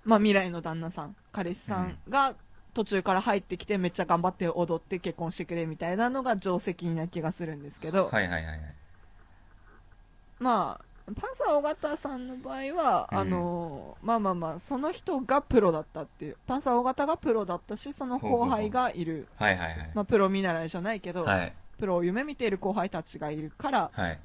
[0.05, 2.35] まあ、未来の旦那さん彼氏さんが
[2.75, 8.75] 途中から入ってきてめっちゃ頑張って踊って結婚してくれみたいなのが定石な気がするんですけど、はいはいはいはい。
[10.39, 13.19] まあパンサー尾形さんの場合は、うん。
[13.19, 19.27] あのまあまあまあその人がプロだったっていうパンサー尾形がプロだったしその後輩がいる。
[20.07, 21.53] プロ見習いじゃないけど、はい。
[21.79, 24.19] プロを夢見ている後輩たちがいるから、はい。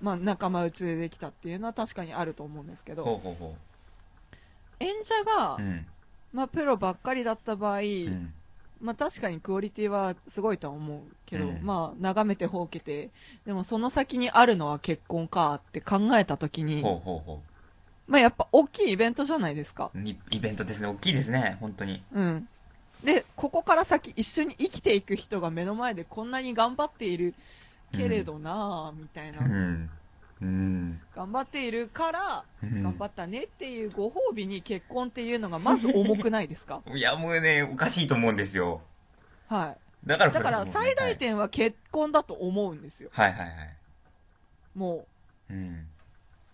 [0.00, 3.20] まあ、仲間内でできたっていうのは確かにあると思うんですけど
[4.80, 5.86] 演者が、ううん。
[6.32, 8.34] まあ、プロばっかりだった場合、うん
[8.82, 11.60] まあ、確かにクオリティはすごいとは思うけど、うん。
[11.62, 13.10] まあ、眺めてほうけて
[13.46, 17.42] でもその先にあるのは結婚かって考えた時に、ほうほうほ
[18.08, 20.88] まあ、やっぱ大きいイベントじゃないですか、イベントですね。
[20.88, 21.56] 大きいですね。
[21.60, 22.02] 本当に。
[22.12, 22.48] うん、
[23.04, 27.34] でここから先一緒に生きていく人が目の前でこんなに頑張っている
[27.92, 29.90] けれどなあみたいな、うんうん
[31.14, 32.82] 頑張っているから、うん。
[32.82, 36.82] 頑張ったねっていうご褒美に結婚っていうのがまず重くないですか？
[36.94, 38.82] いやもうねおかしいと思うんですよ。
[39.48, 40.08] はい。
[40.08, 43.10] だからだから最大点は結婚だと思うんですよ。
[43.12, 43.76] はいはいはい。
[44.74, 45.06] も
[45.50, 45.52] う。
[45.52, 45.86] うん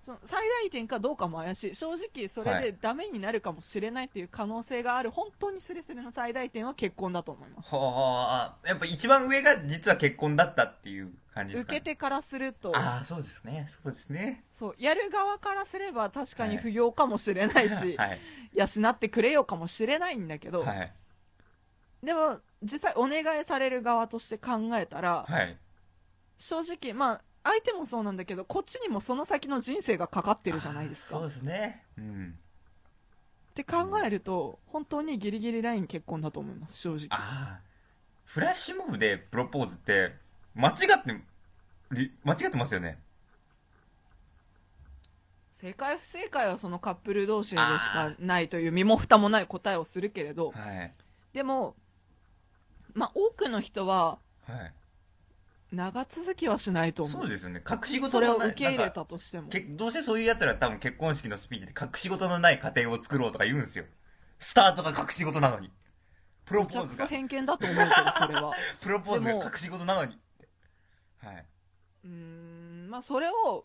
[0.09, 1.75] その最大点かどうかも怪しい。
[1.75, 2.65] 正直それはい。
[2.65, 5.11] でダメになるかもしれないっていう可能性がある。
[5.11, 7.75] 本当にスレスレの最大点は結婚だと思います。
[7.75, 12.75] はあやっぱ一番上が実は結婚だったっていう感じですか、ね、受け手からすると。
[12.75, 13.67] ああそうですね。
[13.69, 14.45] そうですね。
[14.51, 18.19] そうやる側からすれば確かに不要かもしれないし、 はい。
[18.55, 20.93] 養ってくれよかもしれないんだけど、はい。
[22.03, 25.59] でも実際お願いされる側として考えたら、はい。
[26.39, 31.17] 正直まあ相手もそうなんだけどこっちにもその先の人生がかかってるじゃないですか。
[31.17, 31.83] っそうですね。
[31.97, 32.39] うん。
[33.55, 37.07] て考えると本当にギリギリライン結婚だと思います正直。
[37.11, 37.61] ああ
[38.27, 40.13] フラッシュモブでプロポーズって
[40.55, 41.23] 間違って
[41.93, 42.99] り間違ってますよね。
[45.61, 50.51] 正解不正解はそのカップル同士でしかないという身も蓋もない答えをするけれど。
[50.51, 50.93] はい。
[51.33, 51.75] でも
[52.93, 54.73] まあ多くの人ははい
[55.71, 57.21] 長続きはしないと思う。
[57.23, 57.63] そうですよね。
[57.69, 59.49] 隠し事それを受け入れたとしても。
[59.49, 63.85] けどうせそういう奴ら多分結婚式のスピーチで隠し事のない家庭を作ろうとか言うんですよ。
[64.39, 65.71] スタートが隠し事なのに。
[66.47, 67.07] プロポーズが。
[67.07, 68.55] 偏見だと思うけどそれは。
[68.81, 70.49] プロポーズが隠し事なのにって。
[71.19, 71.47] はい。
[72.05, 73.65] うーんまあそれを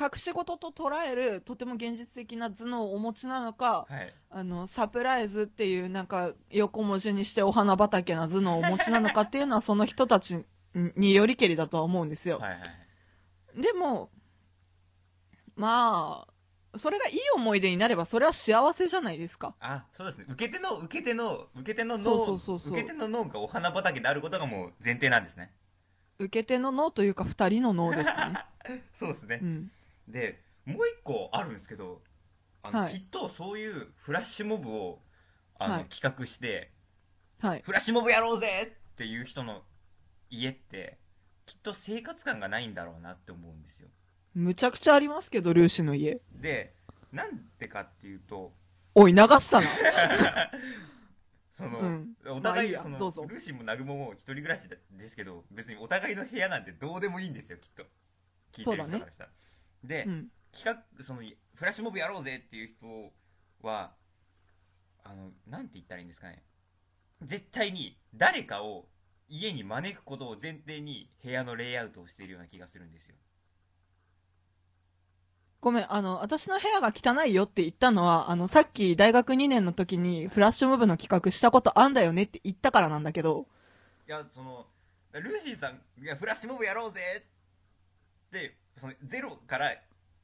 [0.00, 4.14] 隠し事と捉えるとても現実的な頭脳をお持ちなのかはい。
[4.30, 10.44] あのサプライズっていうなんか横文字にしてお花畑な頭脳をお持ちなのかっていうのはその人たち
[10.74, 12.60] によりけりだとは思うんですよ、はいはい
[13.56, 14.10] でも
[15.56, 19.54] まあそれがいい思い出になればそれは幸せじゃないですか。
[19.60, 20.26] あそうですね。
[20.28, 25.52] 受け手の受け手の受け手の脳そうそうそう受け手の脳がお花畑であることがもう前提なんですね。
[26.18, 29.38] 受け手の脳というか2人の脳ですかね、 そうですね。
[29.40, 29.70] う、ん、
[30.08, 32.02] でもう一個あるんですけど
[32.64, 32.92] あの、はい。
[32.92, 35.00] きっとそういうフラッシュモブを
[35.58, 35.84] あの、はい。
[35.84, 36.72] 企画して
[37.40, 37.62] はい。
[37.62, 39.62] フラッシュモブやろうぜっていう人の
[40.38, 40.98] 家って
[41.46, 43.88] きっと生活感がないんだろうなって思うんですよ。
[44.34, 46.20] むちゃくちゃありますけどルーシーの家。
[46.32, 46.74] で
[47.12, 48.52] なんでかっていうと
[48.94, 49.66] おい流したな。
[51.50, 52.16] その、うん。
[52.26, 57.84] お互い,、まあいいやそのルーシーもナグモも一人暮らしですけど別にお互いの部屋なんてどうでもいいんですよきっと。
[58.52, 59.30] 聞いてる人からしたら、
[59.82, 60.28] で、うん。
[60.52, 61.22] 企画その
[61.54, 63.12] フラッシュモブやろうぜっていう人
[63.62, 63.94] は
[65.02, 66.44] あのなんて言ったらいいんですかね。
[67.22, 68.88] 絶対に誰かを
[69.28, 73.16] 家に招くことを前提に部屋のレイアウトをしているような気がするんですよ。
[75.60, 83.46] ごめん、あの、私の部屋が汚いよって言ったのは、あの、さっき大学2年の時にフラッシュモブの企画したことあんだよねって言ったからなんだけど、
[84.06, 84.66] いやその
[85.12, 89.74] ルーシーさんがフラッシュモブやろうぜってそのゼロから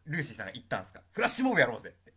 [0.04, 1.00] ルーシーさんが言ったんですか？
[1.12, 2.12] フラッシュモブやろうぜって。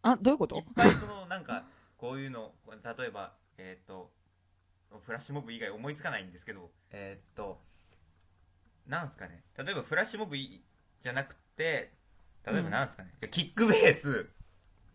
[0.00, 1.64] あ、どういうこいっとぱいそのなんか
[1.98, 2.52] こういうの
[2.98, 4.10] 例えばえっ、と
[5.04, 7.60] フラッシュモブ以外思いつかないんですけどえっ、と
[8.86, 9.42] なんすかね。
[9.56, 10.62] 例えばフラッシュモブい
[11.02, 11.92] じゃなくて
[12.46, 14.28] 例えばなんすかね、じゃあキックベース。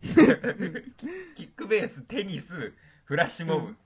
[0.00, 2.72] キックベーステニス
[3.04, 3.76] フラッシュモブ。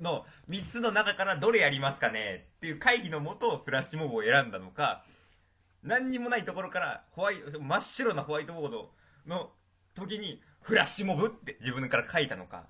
[0.00, 2.48] の3つの中からどれやりますかね。
[2.56, 5.04] っていう会議のもとフラッシュモブを選んだのか
[5.82, 8.92] 何にもないところからホワイト真っ白なホワイトボード
[9.26, 9.50] の
[9.94, 12.66] 時にフラッシュモブって自分から書いたのか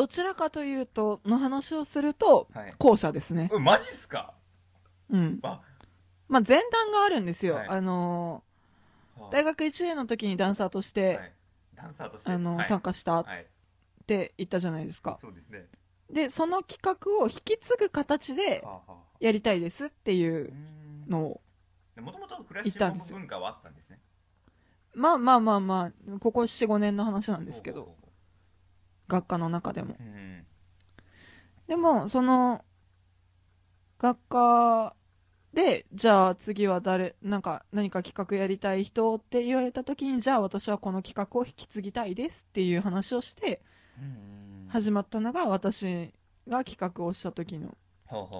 [0.00, 2.74] どちらかというと、の話をすると、はい。
[2.78, 3.50] 後者ですね。
[3.52, 4.32] えマジっすか？
[5.10, 5.40] うん。
[5.42, 5.60] あ。
[6.26, 7.56] まあ、前段があるんですよ。
[7.56, 7.68] はい。
[7.68, 11.32] あのー大学1年の時にダンサーとして、はい、
[11.74, 12.30] ダンサーとして？
[12.32, 12.64] あの、はい。
[12.64, 13.46] 参加したっはい。
[14.06, 15.18] て言ったじゃないですか。
[15.20, 15.66] そうですね。
[16.10, 20.54] で、その企画を引き継ぐ形ではあはあやりたいですっていう
[21.06, 21.40] うのを、
[22.00, 22.02] ん。
[22.02, 23.98] もともとフラッシュモブ文化はあったんですね。
[24.94, 27.99] まあまあまあまあ、ここ4、5年の話なんですけど、ほうほうほ
[29.10, 29.96] 学科の中でも。
[30.00, 30.46] ううん。
[31.66, 32.64] でも、その、
[33.98, 34.94] 学科
[35.52, 43.60] で、じゃあ次は誰、なんか何か企画やりたい人って言われた時に、じゃあ私はこの企画を引き継ぎたいですっていう話をして、
[43.98, 44.26] うん
[44.70, 46.14] 始まったのが私
[46.46, 47.76] が企画をした時の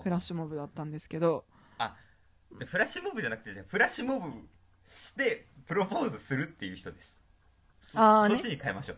[0.02, 1.44] フラッシュモブだったんですけど、
[1.78, 1.96] あ
[2.54, 4.30] フラッシュモブじゃなくてじゃあフラッシュモブ
[4.86, 7.20] してプロポーズするっていう人です。
[7.80, 8.34] そあーね。
[8.36, 8.96] そっちに変えましょう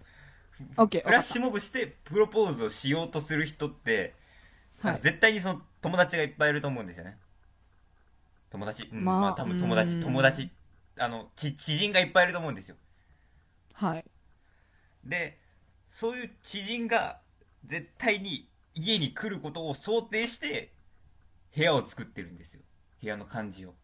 [0.77, 4.15] OK フラッシュモブしてプロポーズをしようとする人って、
[4.81, 5.01] はい。
[5.01, 7.17] 絶対にその友達がいっぱいいると思うんですよね。
[8.51, 9.95] 友達、うんまあまあ、多分友達。
[9.95, 10.03] うん。
[10.03, 10.51] 友達。
[10.99, 12.77] あのち知人がいっぱいいると思うんですよ。
[13.73, 14.05] はい。
[15.05, 15.39] で
[15.91, 17.19] そういう知人が
[17.65, 20.71] 絶対に家に来ることを想定して
[21.57, 22.61] 部屋を作ってるんですよ。
[23.01, 23.75] 部屋の感じを。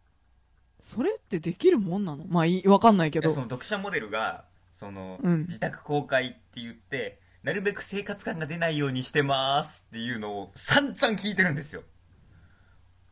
[0.80, 2.24] それってできるもんなの？
[2.28, 3.30] まあいいわかんないけど。
[3.30, 4.44] その読者モデルが
[4.78, 5.40] その、うん。
[5.46, 11.82] 自宅公開って言ってなるべく生活感が出ないようにしてますっていうのを散々聞いてるんですよ。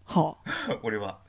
[0.05, 0.39] は
[0.85, 1.21] 俺は。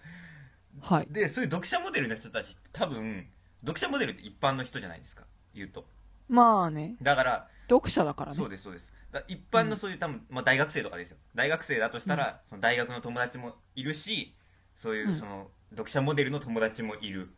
[0.83, 1.07] あはい。
[1.09, 3.27] でそういう読者モデルの人たちって多分
[3.61, 5.87] 読者モデルって一般の人じゃないですか言うと。
[6.29, 6.97] まあね。
[7.01, 8.37] だから読者だからね。
[8.37, 8.93] そうですそうです。
[9.27, 11.17] 一般のそういう多分、まあ、大学生とかですよ。
[11.33, 14.35] 大学生だとしたら、その大学の友達もいるし
[14.75, 15.15] そういううん。
[15.15, 17.33] その、読者モデルの友達もいる。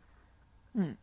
[0.76, 0.98] うん。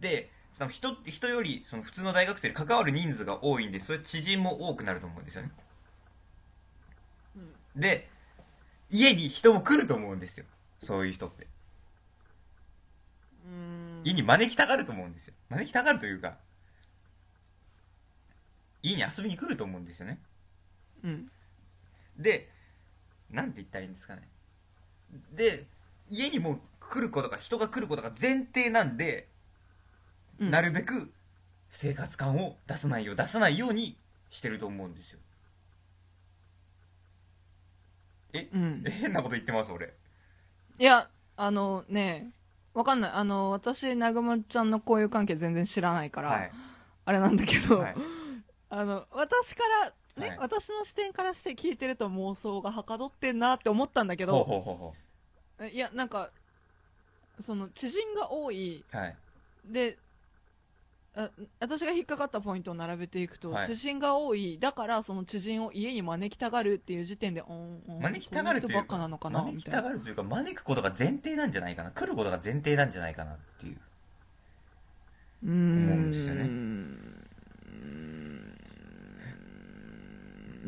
[0.00, 5.50] でその人人よりその普通の大学生で関わる人数が多いんでそれ知人も多くなると思うんですよね、
[7.74, 8.08] で
[8.90, 10.44] 家に人も来ると思うんですよ。
[10.82, 11.46] そういう人って。
[13.46, 14.00] うん。
[14.04, 15.34] 家に招きたがると思うんですよ。
[15.48, 16.36] 招きたがるというか
[18.82, 20.20] 家に遊びに来ると思うんですよね。
[21.02, 21.30] うん。
[22.18, 22.50] で
[23.30, 24.28] なんて言ったらいいんですかね。
[25.32, 25.64] で
[26.10, 29.28] 家にもう来ることが人が来ることが前提なんで、
[30.42, 30.50] うん。
[30.50, 31.12] なるべく
[31.68, 33.96] 生活感を出さないよう出さないように
[34.30, 35.18] してると思うんですよ。
[38.34, 38.84] え、うん。
[38.86, 39.94] え変なこと言ってます俺。
[40.78, 42.30] いやあのね
[42.74, 43.10] わかんない。
[43.12, 46.52] あの私南雲ちゃんの交友関係全然知らないから、はい。
[47.04, 47.94] あれなんだけど、はい。
[48.70, 49.62] あの私か
[50.16, 50.38] らね、はい。
[50.38, 56.30] 私の視点からして聞いてると妄想がはかどってんなって思ったんだけほうどほうほうほいやなんか
[57.38, 58.84] その知人が多い。
[58.92, 59.16] うはい。
[59.66, 60.11] であ
[61.60, 63.66] 私が引っかかったポイントを並べていくと、はい。
[63.66, 69.82] 知人が多いだからその知人を家に招きたがるっていう時点でおんおん招きたがるというそういう人ばっかなのかな招きみたいな。
[69.82, 71.90] たがるというか招くことが前提なんじゃないかな。
[71.90, 73.76] 来ることが前提なんじゃないかなっていう。
[75.44, 75.92] うーん。
[75.92, 76.42] 思うんですよね。
[76.42, 76.48] うー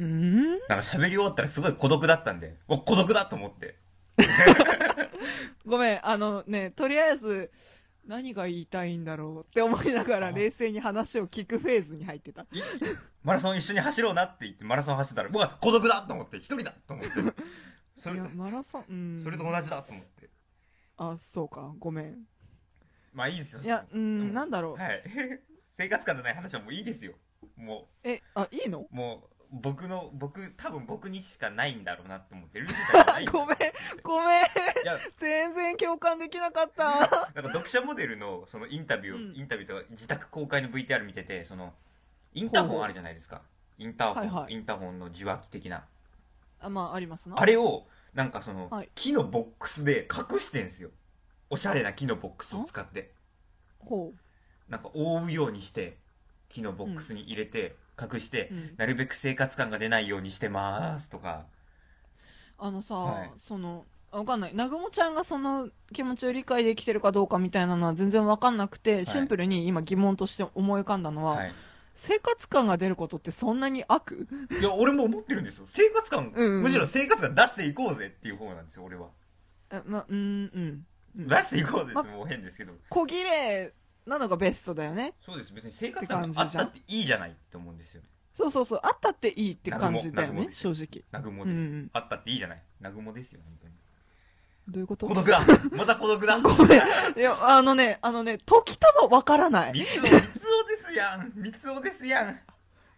[0.05, 0.51] ん。
[0.51, 3.77] なんか喋り終わったらすごい孤独だったんでお孤独だと思って。
[5.65, 7.51] ごめんあのねとりあえず
[8.07, 12.43] 何が言いたいんだろうって思いながらあ冷静に話を聞くフェーズに入ってた。
[12.43, 12.47] い
[13.23, 17.13] マラソン一緒に走ろうなって言ってマラソン走ってたら僕は孤独だと思って一人だと思って。
[17.97, 19.21] それいやマラソンうん。
[19.23, 20.31] それと同じだと思って。
[20.97, 22.25] あそうかごめん。
[23.13, 23.63] まあいいですよ。
[23.63, 25.03] いやうんなんだろう、はい。
[25.77, 27.15] 生活感のない話はもういいですよ。
[27.57, 28.81] もえあいいの？
[28.91, 33.59] うもう僕の僕多分僕にしかないんだろうなって思って ルーシーさんにはないごめん
[34.03, 34.43] ごめん。
[34.43, 36.85] いや全然共感できなかった。
[36.91, 39.37] なんか読者モデルのそのインタビューを、うん。
[39.37, 41.73] インタビューとか自宅公開の VTR 見ててその
[42.33, 43.43] インターホンあるじゃないですか。
[43.79, 44.53] インターホン、はいはい。
[44.55, 45.85] インターホンの受話器的な。
[46.61, 47.39] あまあありますな。
[47.39, 48.91] あれをなんかその、はい。
[48.95, 50.91] 木のボックスで隠してんすよ。
[51.51, 53.13] おしゃれな木のボックスを使って。
[53.79, 54.13] ほ
[54.69, 55.99] なんか覆うようにして
[56.49, 61.47] 木のボックスに入れて隠して、う、うん、なるべく生活感が出ないようにしてますとか。
[62.59, 63.31] あのさ、はい。
[63.37, 64.53] そのわかんない。
[64.53, 69.07] 南雲ちゃんがその気持ちを理解できてるかどうかみたいなのは全然わかんなくて、い。
[69.07, 71.55] シンプルに今疑問として思い浮かんだのは、はい。
[71.97, 74.27] 生活感が出ることってそんなに悪？
[74.61, 75.65] いや俺も思ってるんですよ。
[75.69, 76.63] 生活感、うんうん。
[76.63, 79.09] むしろ生活感出していこうぜっていう方なんですよ俺は、
[79.71, 80.17] えまうん
[80.53, 80.85] うん。
[81.19, 81.29] うん。
[81.29, 82.73] 出していこうぜってもう変ですけど。
[82.89, 83.73] 小綺麗
[84.07, 85.15] なのがベストだよね。
[85.25, 85.53] そうです。
[85.53, 88.03] 別に生活感があったっていいじゃないって思うんですよ
[88.35, 88.81] そうそうそう。
[88.83, 91.05] あったっていいって感じだよね正直。
[91.13, 91.91] 南雲です、うんうん。
[91.93, 92.63] あったっていいじゃない？
[92.81, 93.75] 南雲ですよ本当に。
[94.69, 95.07] どういうこと？
[95.07, 95.41] 孤独だ。
[95.73, 96.39] また孤独だ。
[96.41, 96.79] ごめん。
[97.19, 99.73] いやあのねあのね時たまわからない。
[99.73, 101.33] 三つお三つおですやん。
[101.35, 102.41] 三つおですやん。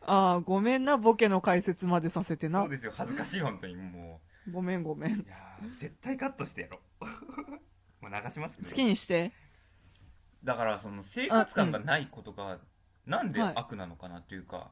[0.09, 2.61] ああごめんなボケの解説までさせてな。
[2.63, 2.93] そうですよ。
[2.97, 5.13] 恥ずかしい本当にもごめんごめん。
[5.13, 7.05] ういやー絶対カットしてやろう。
[8.01, 9.33] もう流します好きにして
[10.47, 12.59] だからその生活感がないことが
[13.05, 13.53] なんではい。
[13.57, 14.71] 悪なのかなっていうか、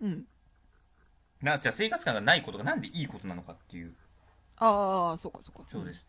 [0.00, 0.24] うん。
[1.42, 3.94] なじゃあ生活感がないことがなんでいいことなのかっていう。
[4.58, 5.64] ああそうかそうか。
[5.70, 6.04] そうです、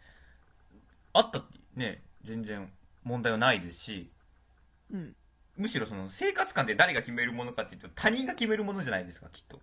[1.14, 2.70] あったってね全然
[3.04, 4.12] 問題はないですし。
[4.92, 5.16] うん。
[5.56, 9.60] むしろその生活感で誰が決めるものかっていうと他人が決めるものじゃないですかきっと。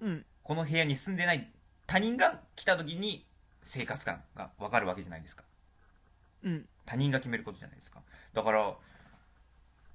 [0.00, 0.26] うん。
[0.42, 1.50] この部屋に住んでない
[1.86, 3.26] 他人が来た時に
[3.62, 5.44] 生活感が分かるわけじゃないですか
[6.42, 6.68] うん。
[6.86, 8.02] 他人が決めることじゃないですか。
[8.32, 8.74] だから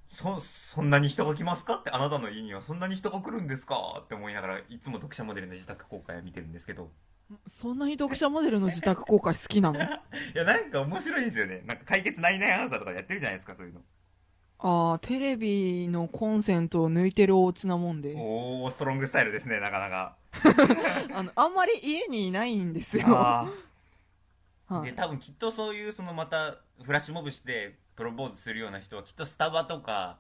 [0.10, 6.90] そそんなに人が来ますかってあなたの家にはそんなに人が来るんですかって思いながらいつも読者モデルの自宅公開を見てるんですけど。
[7.48, 9.80] そんなに読者モデルの自宅公開好きなの？
[9.82, 9.84] い
[10.36, 11.64] やなんか面白いんですよね。
[11.66, 13.82] なんか解決ないないアンサーとかやってるじゃないですかそういうの。
[14.60, 18.14] ああテレビのコンセントを抜いてるお家なもんで。
[18.16, 20.16] おおストロングスタイルですねなかなか。
[21.14, 23.06] あのあんまり家にいないんですよ
[24.68, 24.92] はい。
[24.92, 30.18] で多分きっとそういうそのまたフラッシュモブしてプロポーズするような人はきっとスタバとか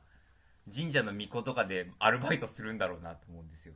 [0.73, 3.73] 神社の巫女とかでアルバイトするんだろうなと思うんですよ。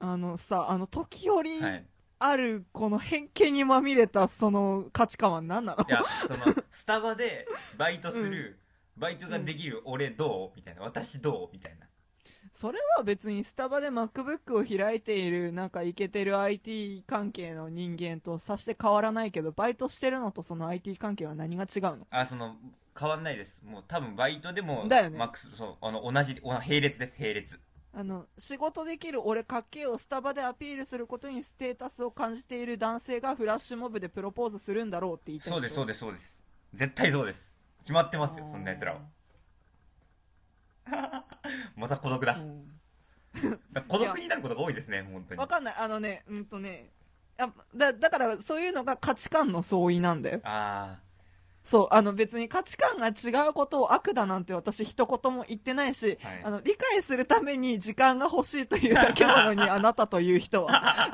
[0.00, 1.84] あのさあの時折、はい。
[2.24, 5.84] あるこの偏見にまみれたその価値観は何なの？
[5.88, 8.60] いやそのスタバでバイトする、
[8.96, 10.56] バイトができる俺どう？
[10.56, 10.82] みたいな。
[10.82, 11.48] 私どう？
[11.52, 11.86] みたいな
[12.52, 22.06] それは別にスタバで MacBook を開いているなんかイケてる IT 関係の人間とさして変わらないけどバイトしてるのとその IT 関係は何が違うの？
[22.10, 22.56] あその
[22.98, 23.62] 変わんないです。
[23.64, 27.58] もう多分バイトでもだよねマックスそうあの同じお並列です並列。
[27.94, 36.42] あの仕事できる俺かっけえをスタバでアピールすることにステータスを感じている男性がフラッシュモブでプロポーズするんだろうって言いたいそうですそうでですそうです。
[36.74, 37.54] 絶対そうです。
[37.80, 39.00] 決まってますよそんな奴らは
[41.76, 42.80] また孤独だ,、うん。
[43.88, 45.40] 孤独になることが多いですね本当に。
[45.40, 45.74] わかんない。
[45.78, 46.90] あのねうんとね
[47.38, 50.40] あだだからそういうのが価値観の相違なんだよ。
[50.44, 50.98] あ
[51.64, 56.42] そうあの別に価値観が違うことを悪だなんて私一言も言ってないし、はい。
[56.44, 60.70] あの理解するために時間が欲しいというだけなのに あなたという人は。
[60.72, 61.10] あ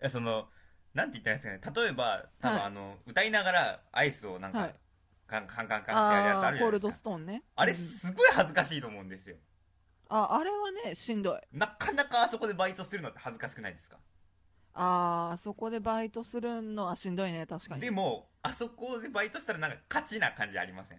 [0.00, 0.48] いやその
[0.94, 1.86] なんて言ったらいいんですかね。
[1.86, 2.66] 例えば多分、はい。
[2.66, 4.74] あの歌いながらアイスをなんか、はい
[5.28, 6.92] カンカンカンカンってやるやつああーコールドるじゃないですか。
[6.92, 7.42] ストーンね。
[7.54, 9.36] あれうんすごい恥ずかしいと思うんですよ。
[10.08, 11.40] ああれはねしんどい。
[11.52, 13.98] なかなかあそこでバイトするのって恥ずかしくないですか？
[14.72, 17.80] ああそこでバイトするのはしんどいね確かに。
[17.82, 20.98] でもあそこでバイトしたらなんか勝ちな感じありません？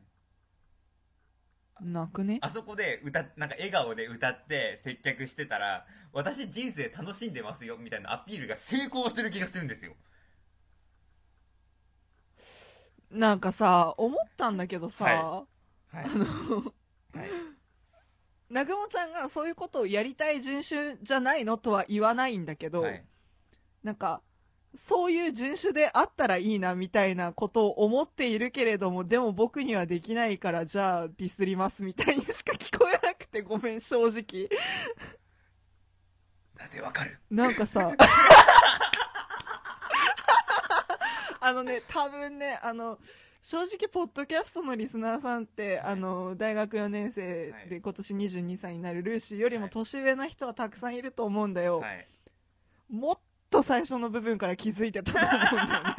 [1.82, 2.40] 泣くね？
[2.42, 9.94] あそこで歌なんか笑顔で歌って接客してたら私人生楽しんでますよみたいなアピールが成功してる気がするんですよ
[13.12, 15.46] なんかさ思ったんだけどさ、は
[15.94, 15.96] い。
[15.96, 16.10] はい。
[18.50, 23.04] 南雲ちゃんがそういうことをやりたい人種じゃないのとは言わないんだけど、はい。
[23.84, 24.22] なんか
[24.76, 34.48] そういう人種であったらいいなみたいなことを思っているけれどもでも僕にはできないからじゃあディスりますみたいにしか聞こえなくてごめん正直。
[36.56, 37.18] なぜわかる？
[37.32, 37.94] なんかさ
[41.42, 43.00] あのね多分ねあの
[43.42, 47.70] 正直ポッドキャストのリスナーさんってあの大学4年生はい。
[47.70, 52.08] で今年22歳になるルーシーよりも年上な人はたくさんいると思うんだよ、はい。
[52.90, 53.20] もっ
[53.50, 55.96] と最初の部分から気づいてたと思うんだよね。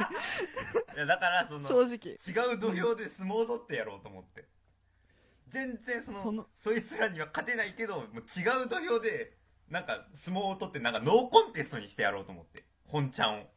[0.95, 2.13] いやだからその正直。
[2.13, 4.45] 違う土俵で相撲を取ってやろうと思って。
[5.47, 9.35] 全然そのそのそいつらには勝てないけどもう違う土俵で
[9.67, 12.65] なんか相撲を取ってなんかノーコンテストにしてやろうと思って。
[12.85, 13.47] 本ちゃんを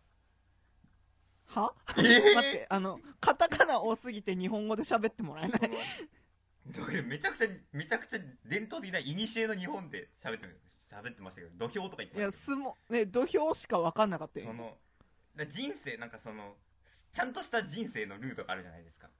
[1.47, 1.75] は？
[1.99, 5.61] ええ待ってあのカタカナ多すぎて日本語で喋ってもらえない。
[6.73, 10.47] そのどういうめちゃくちゃめちゃくちゃ伝統的な古の日本で喋って
[10.91, 12.63] 喋ってましたけど土俵とか言っていやましたけど。
[12.63, 14.47] 相撲ね土俵しか分かんなかったよ。
[14.47, 14.79] その
[15.37, 16.57] だ人生なんかその
[17.13, 19.11] ちゃんとした人生のルートがあるじゃないですか。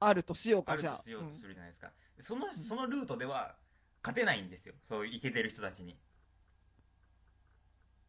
[0.00, 0.96] あるとしようあるかじゃあ。
[0.98, 3.56] としようとするじゃないですか、そのそのルートでは
[4.02, 4.74] 勝てないんですよ。
[4.88, 5.92] そういうイケてる人たちに。
[5.92, 5.98] うん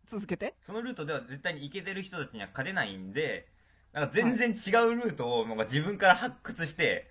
[0.06, 0.56] 続けて？
[0.62, 3.47] そのルートでは絶対にイケてる人たちには勝てないんで
[3.93, 7.10] なんか全然違うルートをなんか自分から発掘して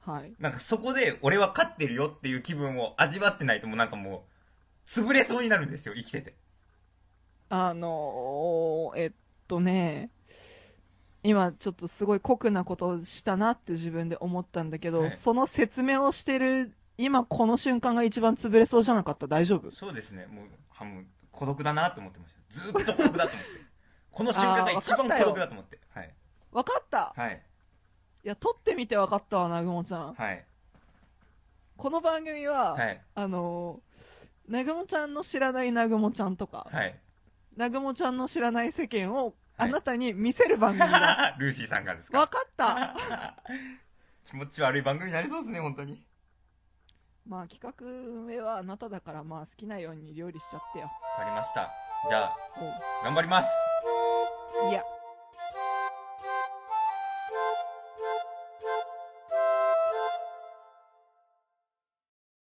[0.00, 0.32] はい。
[0.38, 4.24] なんかそこで俺は勝ってるよっていう気分を味わってないともうなんかも
[4.86, 6.34] う潰れそうになるんですよ生きてて。
[7.48, 9.12] あのーえっ
[9.48, 10.10] とね
[11.22, 15.10] 今ちょっとすごい酷なことをしたなって自分で思ったんだけど、はい。
[15.10, 19.26] その説明をしてる今この瞬間が一番潰れそうじゃなかった？
[19.26, 19.72] 大丈夫？
[19.72, 20.26] そうですね。
[20.26, 21.04] もうはもう
[21.36, 22.40] 孤独だなって思ってました。
[22.48, 23.66] ずーっと孤独だと思って。
[24.10, 25.78] この瞬間が一番孤独だと思って。
[25.90, 26.14] はい。
[26.50, 27.12] 分かった。
[27.14, 27.42] はい。
[28.24, 30.14] いや撮ってみて分かったわ南雲ちゃん。
[30.14, 30.44] はい。
[31.76, 33.02] この番組は、はい。
[33.14, 34.00] あのー、
[34.48, 36.98] 南雲ちゃんの知らない南雲ちゃんとか、はい。
[37.52, 39.68] 南雲ちゃんの知らない世間をはい。
[39.70, 43.36] あなたに見せる番組だ、 ルーシーさんがです分かかった。
[44.24, 46.04] 気持ち悪い番組になりそうですね本当に
[47.28, 50.84] まあ企画運営はあなただからまあ好きなように料理しちゃってよ。
[50.84, 51.68] わかりました。
[52.08, 52.72] じゃあおう。
[53.04, 53.50] 頑張ります。
[54.70, 54.82] いや。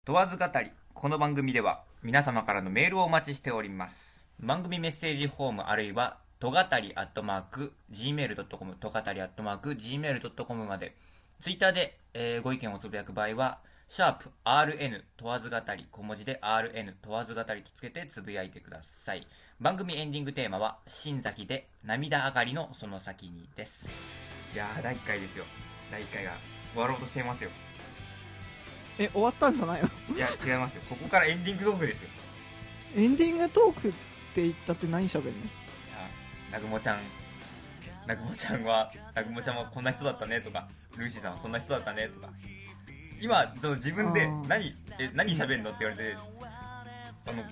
[0.04, 4.24] 問わず語りこの番組では皆様からのメールをお待ちしております。
[4.40, 10.96] 番組メッセージフォームあるいはとがたりアットマーク gmail.com とがたりアットマーク gmail.com まで。
[11.40, 13.58] ツイッターで、えーご意見をつぶやく場合は
[13.94, 19.26] シャープ RN 問わず語り小文字で RN 問わず語りとつけてつぶやいてください。
[19.60, 23.86] 番組エンディングテーマは新崎で涙上がりのその先にです。
[24.54, 25.44] いやー第1回ですよ。
[25.90, 26.32] 第1回が
[26.72, 27.50] 終わろうとしていますよ。
[28.98, 30.16] え終わったんじゃないの？
[30.16, 30.82] いや違いますよ。
[30.88, 32.08] ここからエンディングトークですよ。
[32.96, 33.92] エンディングトークっ
[34.34, 35.30] て言ったって何喋んの？
[35.32, 35.38] いや
[36.46, 36.98] 南雲ちゃん。
[38.06, 40.66] 南雲ちゃんは南雲ちゃんはこんな人だったねとか
[40.96, 42.30] ルーシーさんはそんな人だったねとか
[43.22, 46.16] 今その自分で何え何喋んのって言われて
[47.24, 47.48] あのが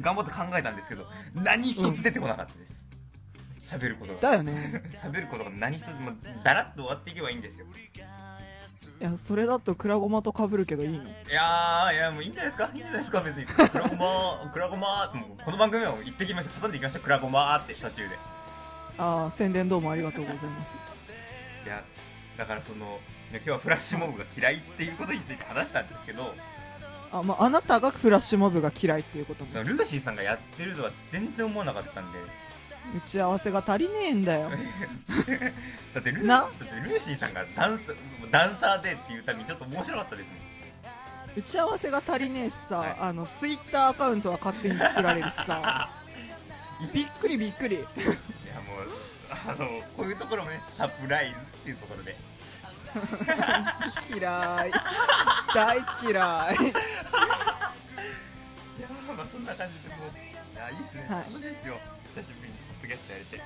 [0.00, 2.84] 頑張って考えたんですけど何一つ出てこなかったです。
[3.60, 4.20] 喋、ることが。
[4.20, 4.82] だよね。
[5.02, 7.66] 喋ることが何一つもうだらっと終わっていけばいいんですよ。
[9.00, 11.04] いやそれだとクラゴマと被るけどいいの？
[11.04, 12.70] いやーいやもういいんじゃないですか？
[12.74, 13.20] いいんじゃないですか？
[13.20, 13.46] 別に。
[13.46, 16.60] クラゴマー クラゴマーってこの番組は言ってきました。
[16.60, 16.98] 挟んでいきました。
[17.00, 18.18] クラゴマーって途中で。
[18.98, 20.72] ああ宣伝どうもありがとうございます。
[21.64, 21.82] いや
[22.36, 23.00] だからそのね
[23.36, 26.34] 今日はフラッシュモブが嫌いっていうことについて話したんですけど。
[27.12, 32.18] あ,、まあ、あなたがフラッシュモブが嫌いっていうこともルーシーさんがやってるとは全然思わなかったんで。
[32.96, 34.50] 打ち合わせが足りねえんだよ。
[35.94, 36.40] だってルーな？
[36.40, 37.94] だってルーシーさんがダンス
[38.30, 40.34] ダンサーでっていうためにちょっと面白かったですね。
[41.36, 42.96] 打ち合わせが足りねえしさ、はい。
[43.00, 45.88] あのツイッターアカウントは勝手に作られるしさ。
[46.92, 47.76] びっくりびっくり。
[47.76, 47.94] いやもう
[49.30, 52.16] あのこういうところもねサプライズっていうところで
[54.08, 54.72] 嫌い。
[55.54, 56.14] 大嫌い。
[56.14, 56.18] い
[58.80, 61.24] やまあそんな感じでもういやいいっすね、はい。
[61.24, 61.78] 楽しいですよ。
[62.04, 63.40] 久しぶりにポッドキャストやれて。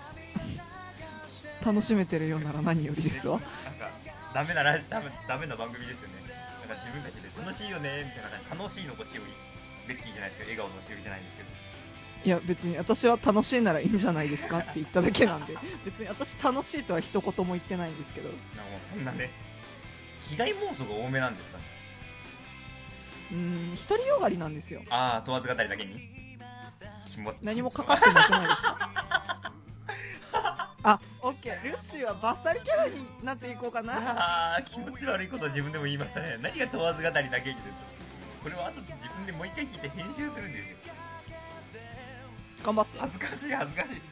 [1.64, 3.40] 楽しめてるようなら何よりですわ。
[3.64, 3.90] なんか
[4.34, 6.14] ダメなラジダメダメな番組ですよね。
[6.68, 9.32] なんか自分たちで楽しいよねみたいな感じ楽しいのこしおり
[9.88, 11.47] ベッキーじゃないですけど笑顔のしおりじゃないんですけど
[12.24, 15.54] いや別に私は楽しいならいいんじゃないですかって言っただけなんで
[15.84, 18.28] 別に私楽しいとは一言も言ってないんですけど。
[18.28, 19.30] なんかもうそんなね。
[20.22, 21.64] 被害妄想が多めなんですかね。
[23.30, 24.82] うーん独りよがりなんですよ。
[24.90, 26.08] ああ問わず語りだけに。
[27.08, 29.52] 気持ち何もかかってなくないですか？
[30.84, 31.64] あオッケー。
[31.64, 34.54] ルッシーはバッサリキャラになっていこうかな。
[34.54, 37.68] あー気持ち悪いことを自分でも言いましたね何が問わず語りだけにです
[38.42, 40.94] これは後で自分でもう一回聞いて編集するんですよ
[42.64, 44.02] 頑張って恥ずかしい恥ずかしい。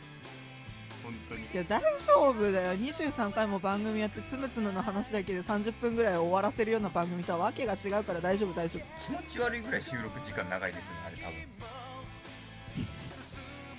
[1.03, 1.42] 本当に。
[1.42, 2.74] いや大丈夫だよ。
[2.74, 8.82] 23回も番組やってつむつむの話だけで30分ぐらい終わらせるような番組とはわけが違うから大丈夫大丈夫。
[9.05, 11.36] 気持ち悪いぐらい収録時間長いですよねあれ多分。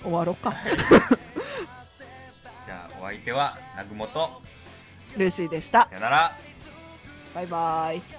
[0.02, 0.54] 終わろうか。
[2.66, 4.42] じゃあお相手は南雲と
[5.16, 5.82] ルーシーでした。
[5.82, 6.36] さよなら。
[7.34, 8.17] バイバイ